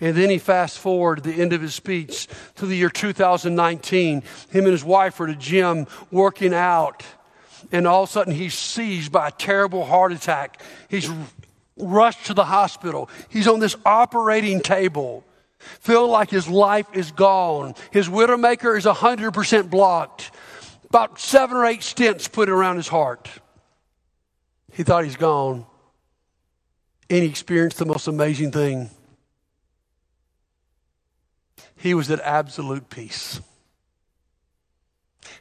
And 0.00 0.16
then 0.16 0.30
he 0.30 0.38
fast 0.38 0.78
forward 0.78 1.22
the 1.22 1.34
end 1.34 1.52
of 1.52 1.60
his 1.60 1.74
speech 1.74 2.26
to 2.56 2.66
the 2.66 2.74
year 2.74 2.88
2019. 2.88 4.22
Him 4.50 4.64
and 4.64 4.72
his 4.72 4.84
wife 4.84 5.20
are 5.20 5.28
at 5.28 5.30
a 5.30 5.36
gym 5.36 5.86
working 6.10 6.54
out. 6.54 7.04
And 7.70 7.86
all 7.86 8.04
of 8.04 8.08
a 8.08 8.12
sudden 8.12 8.34
he's 8.34 8.54
seized 8.54 9.12
by 9.12 9.28
a 9.28 9.32
terrible 9.32 9.84
heart 9.84 10.12
attack. 10.12 10.62
He's 10.88 11.10
rushed 11.76 12.26
to 12.26 12.34
the 12.34 12.46
hospital. 12.46 13.10
He's 13.28 13.46
on 13.46 13.60
this 13.60 13.76
operating 13.84 14.60
table, 14.60 15.24
feeling 15.58 16.10
like 16.10 16.30
his 16.30 16.48
life 16.48 16.86
is 16.94 17.12
gone. 17.12 17.74
His 17.90 18.08
widowmaker 18.08 18.78
is 18.78 18.86
100% 18.86 19.68
blocked. 19.68 20.30
About 20.88 21.20
seven 21.20 21.58
or 21.58 21.66
eight 21.66 21.80
stents 21.80 22.30
put 22.30 22.48
around 22.48 22.76
his 22.76 22.88
heart. 22.88 23.28
He 24.72 24.82
thought 24.82 25.04
he's 25.04 25.16
gone. 25.16 25.66
And 27.10 27.22
he 27.22 27.28
experienced 27.28 27.78
the 27.78 27.86
most 27.86 28.06
amazing 28.06 28.52
thing 28.52 28.90
he 31.80 31.94
was 31.94 32.10
at 32.10 32.20
absolute 32.20 32.90
peace. 32.90 33.40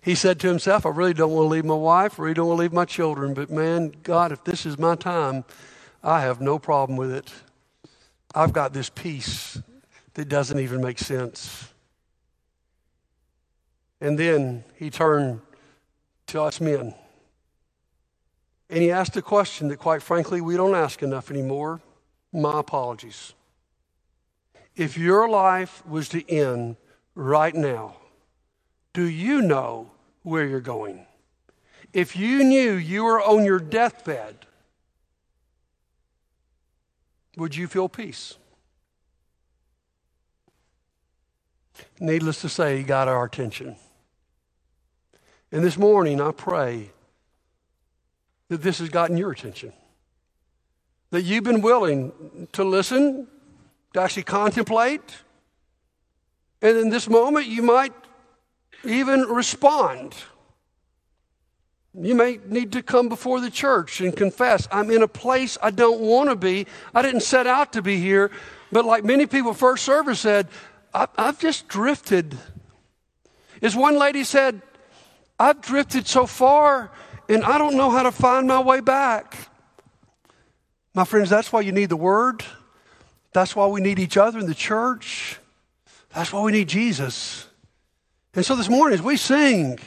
He 0.02 0.16
said 0.16 0.40
to 0.40 0.48
himself, 0.48 0.86
I 0.86 0.90
really 0.90 1.14
don't 1.14 1.34
want 1.34 1.46
to 1.46 1.50
leave 1.50 1.66
my 1.66 1.74
wife, 1.74 2.18
I 2.18 2.24
really 2.24 2.34
don't 2.34 2.48
want 2.48 2.60
to 2.60 2.62
leave 2.62 2.74
my 2.74 2.86
children, 2.86 3.34
but 3.34 3.50
man, 3.50 3.94
God, 4.04 4.32
if 4.32 4.44
this 4.46 4.66
is 4.66 4.80
my 4.80 4.96
time, 4.96 5.44
I 6.02 6.22
have 6.22 6.40
no 6.40 6.58
problem 6.58 6.98
with 6.98 7.12
it. 7.12 7.30
I've 8.34 8.54
got 8.54 8.72
this 8.72 8.90
peace 8.90 9.62
that 10.14 10.30
doesn't 10.30 10.60
even 10.60 10.82
make 10.82 11.00
sense. 11.00 11.68
And 14.00 14.18
then 14.18 14.64
he 14.76 14.90
turned 14.90 15.42
to 16.28 16.42
us 16.42 16.62
men. 16.62 16.96
And 18.70 18.82
he 18.82 18.92
asked 18.92 19.18
a 19.18 19.22
question 19.22 19.68
that, 19.70 19.78
quite 19.78 20.02
frankly, 20.02 20.40
we 20.40 20.56
don't 20.56 20.76
ask 20.76 21.04
enough 21.04 21.30
anymore. 21.32 21.82
My 22.32 22.62
apologies. 22.62 23.34
If 24.76 24.98
your 24.98 25.30
life 25.30 25.86
was 25.86 26.10
to 26.10 26.30
end 26.30 26.78
right 27.16 27.54
now, 27.54 27.98
do 28.94 29.04
you 29.04 29.42
know 29.42 29.92
where 30.24 30.46
you're 30.46 30.62
going? 30.62 31.06
If 31.94 32.16
you 32.16 32.44
knew 32.44 32.74
you 32.74 33.04
were 33.04 33.22
on 33.22 33.46
your 33.46 33.60
deathbed, 33.60 34.46
would 37.36 37.56
you 37.56 37.68
feel 37.68 37.90
peace? 37.90 38.36
Needless 42.00 42.42
to 42.42 42.50
say, 42.50 42.78
he 42.78 42.84
got 42.84 43.08
our 43.08 43.24
attention. 43.24 43.76
And 45.52 45.64
this 45.64 45.78
morning, 45.78 46.22
I 46.22 46.32
pray 46.32 46.92
that 48.50 48.62
this 48.62 48.80
has 48.80 48.90
gotten 48.90 49.18
your 49.18 49.32
attention. 49.32 49.74
That 51.12 51.24
you've 51.24 51.44
been 51.44 51.62
willing 51.62 52.48
to 52.52 52.64
listen 52.64 53.28
to 53.94 54.02
actually 54.02 54.24
contemplate. 54.24 55.02
And 56.62 56.78
in 56.78 56.90
this 56.90 57.10
moment, 57.10 57.48
you 57.48 57.64
might 57.64 57.94
even 58.84 59.22
respond. 59.22 60.16
You 61.94 62.16
may 62.16 62.40
need 62.46 62.74
to 62.74 62.84
come 62.84 63.10
before 63.10 63.42
the 63.42 63.50
church 63.50 64.00
and 64.02 64.16
confess, 64.16 64.68
I'm 64.72 64.92
in 64.92 65.02
a 65.02 65.08
place 65.08 65.58
I 65.62 65.72
don't 65.72 66.02
want 66.02 66.30
to 66.30 66.36
be. 66.36 66.68
I 66.94 67.02
didn't 67.02 67.22
set 67.22 67.48
out 67.48 67.74
to 67.74 67.82
be 67.82 67.98
here. 67.98 68.32
But 68.72 68.86
like 68.86 69.04
many 69.04 69.26
people, 69.26 69.54
first 69.54 69.84
service 69.84 70.20
said, 70.20 70.48
I've 70.94 71.40
just 71.40 71.68
drifted. 71.68 72.38
As 73.62 73.76
one 73.76 73.98
lady 73.98 74.24
said, 74.24 74.62
I've 75.40 75.62
drifted 75.62 76.08
so 76.08 76.26
far 76.26 76.92
and 77.28 77.44
I 77.44 77.58
don't 77.58 77.76
know 77.76 77.90
how 77.90 78.04
to 78.04 78.12
find 78.12 78.48
my 78.48 78.60
way 78.60 78.82
back. 78.82 79.36
My 80.94 81.06
friends, 81.06 81.30
that's 81.30 81.52
why 81.52 81.62
you 81.62 81.72
need 81.72 81.90
the 81.90 81.98
Word. 81.98 82.44
That's 83.32 83.56
why 83.56 83.68
we 83.68 83.82
need 83.82 84.00
each 84.00 84.18
other 84.18 84.40
in 84.40 84.48
the 84.48 84.56
church. 84.56 85.40
That's 86.14 86.34
why 86.34 86.42
we 86.42 86.52
need 86.52 86.68
Jesus. 86.68 87.48
And 88.34 88.46
so 88.46 88.56
this 88.56 88.70
morning, 88.70 88.98
as 88.98 89.04
we 89.04 89.18
sing, 89.18 89.80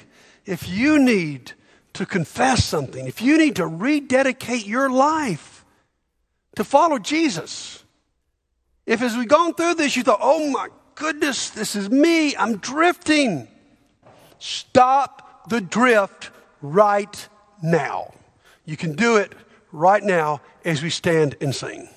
if 0.46 0.68
you 0.68 0.98
need 0.98 1.52
to 1.94 2.06
confess 2.06 2.64
something, 2.64 3.06
if 3.06 3.20
you 3.20 3.38
need 3.38 3.56
to 3.56 3.66
rededicate 3.66 4.66
your 4.66 4.90
life 4.90 5.64
to 6.56 6.64
follow 6.64 6.98
Jesus, 6.98 7.84
if 8.86 9.02
as 9.02 9.16
we've 9.16 9.28
gone 9.28 9.54
through 9.54 9.74
this, 9.74 9.96
you 9.96 10.02
thought, 10.02 10.20
oh 10.20 10.50
my 10.50 10.68
goodness, 10.94 11.50
this 11.50 11.76
is 11.76 11.90
me, 11.90 12.36
I'm 12.36 12.58
drifting, 12.58 13.48
stop 14.38 15.48
the 15.48 15.60
drift 15.60 16.30
right 16.60 17.28
now. 17.62 18.12
You 18.64 18.76
can 18.76 18.94
do 18.94 19.16
it 19.16 19.32
right 19.72 20.02
now 20.02 20.40
as 20.64 20.82
we 20.82 20.90
stand 20.90 21.36
and 21.40 21.54
sing. 21.54 21.88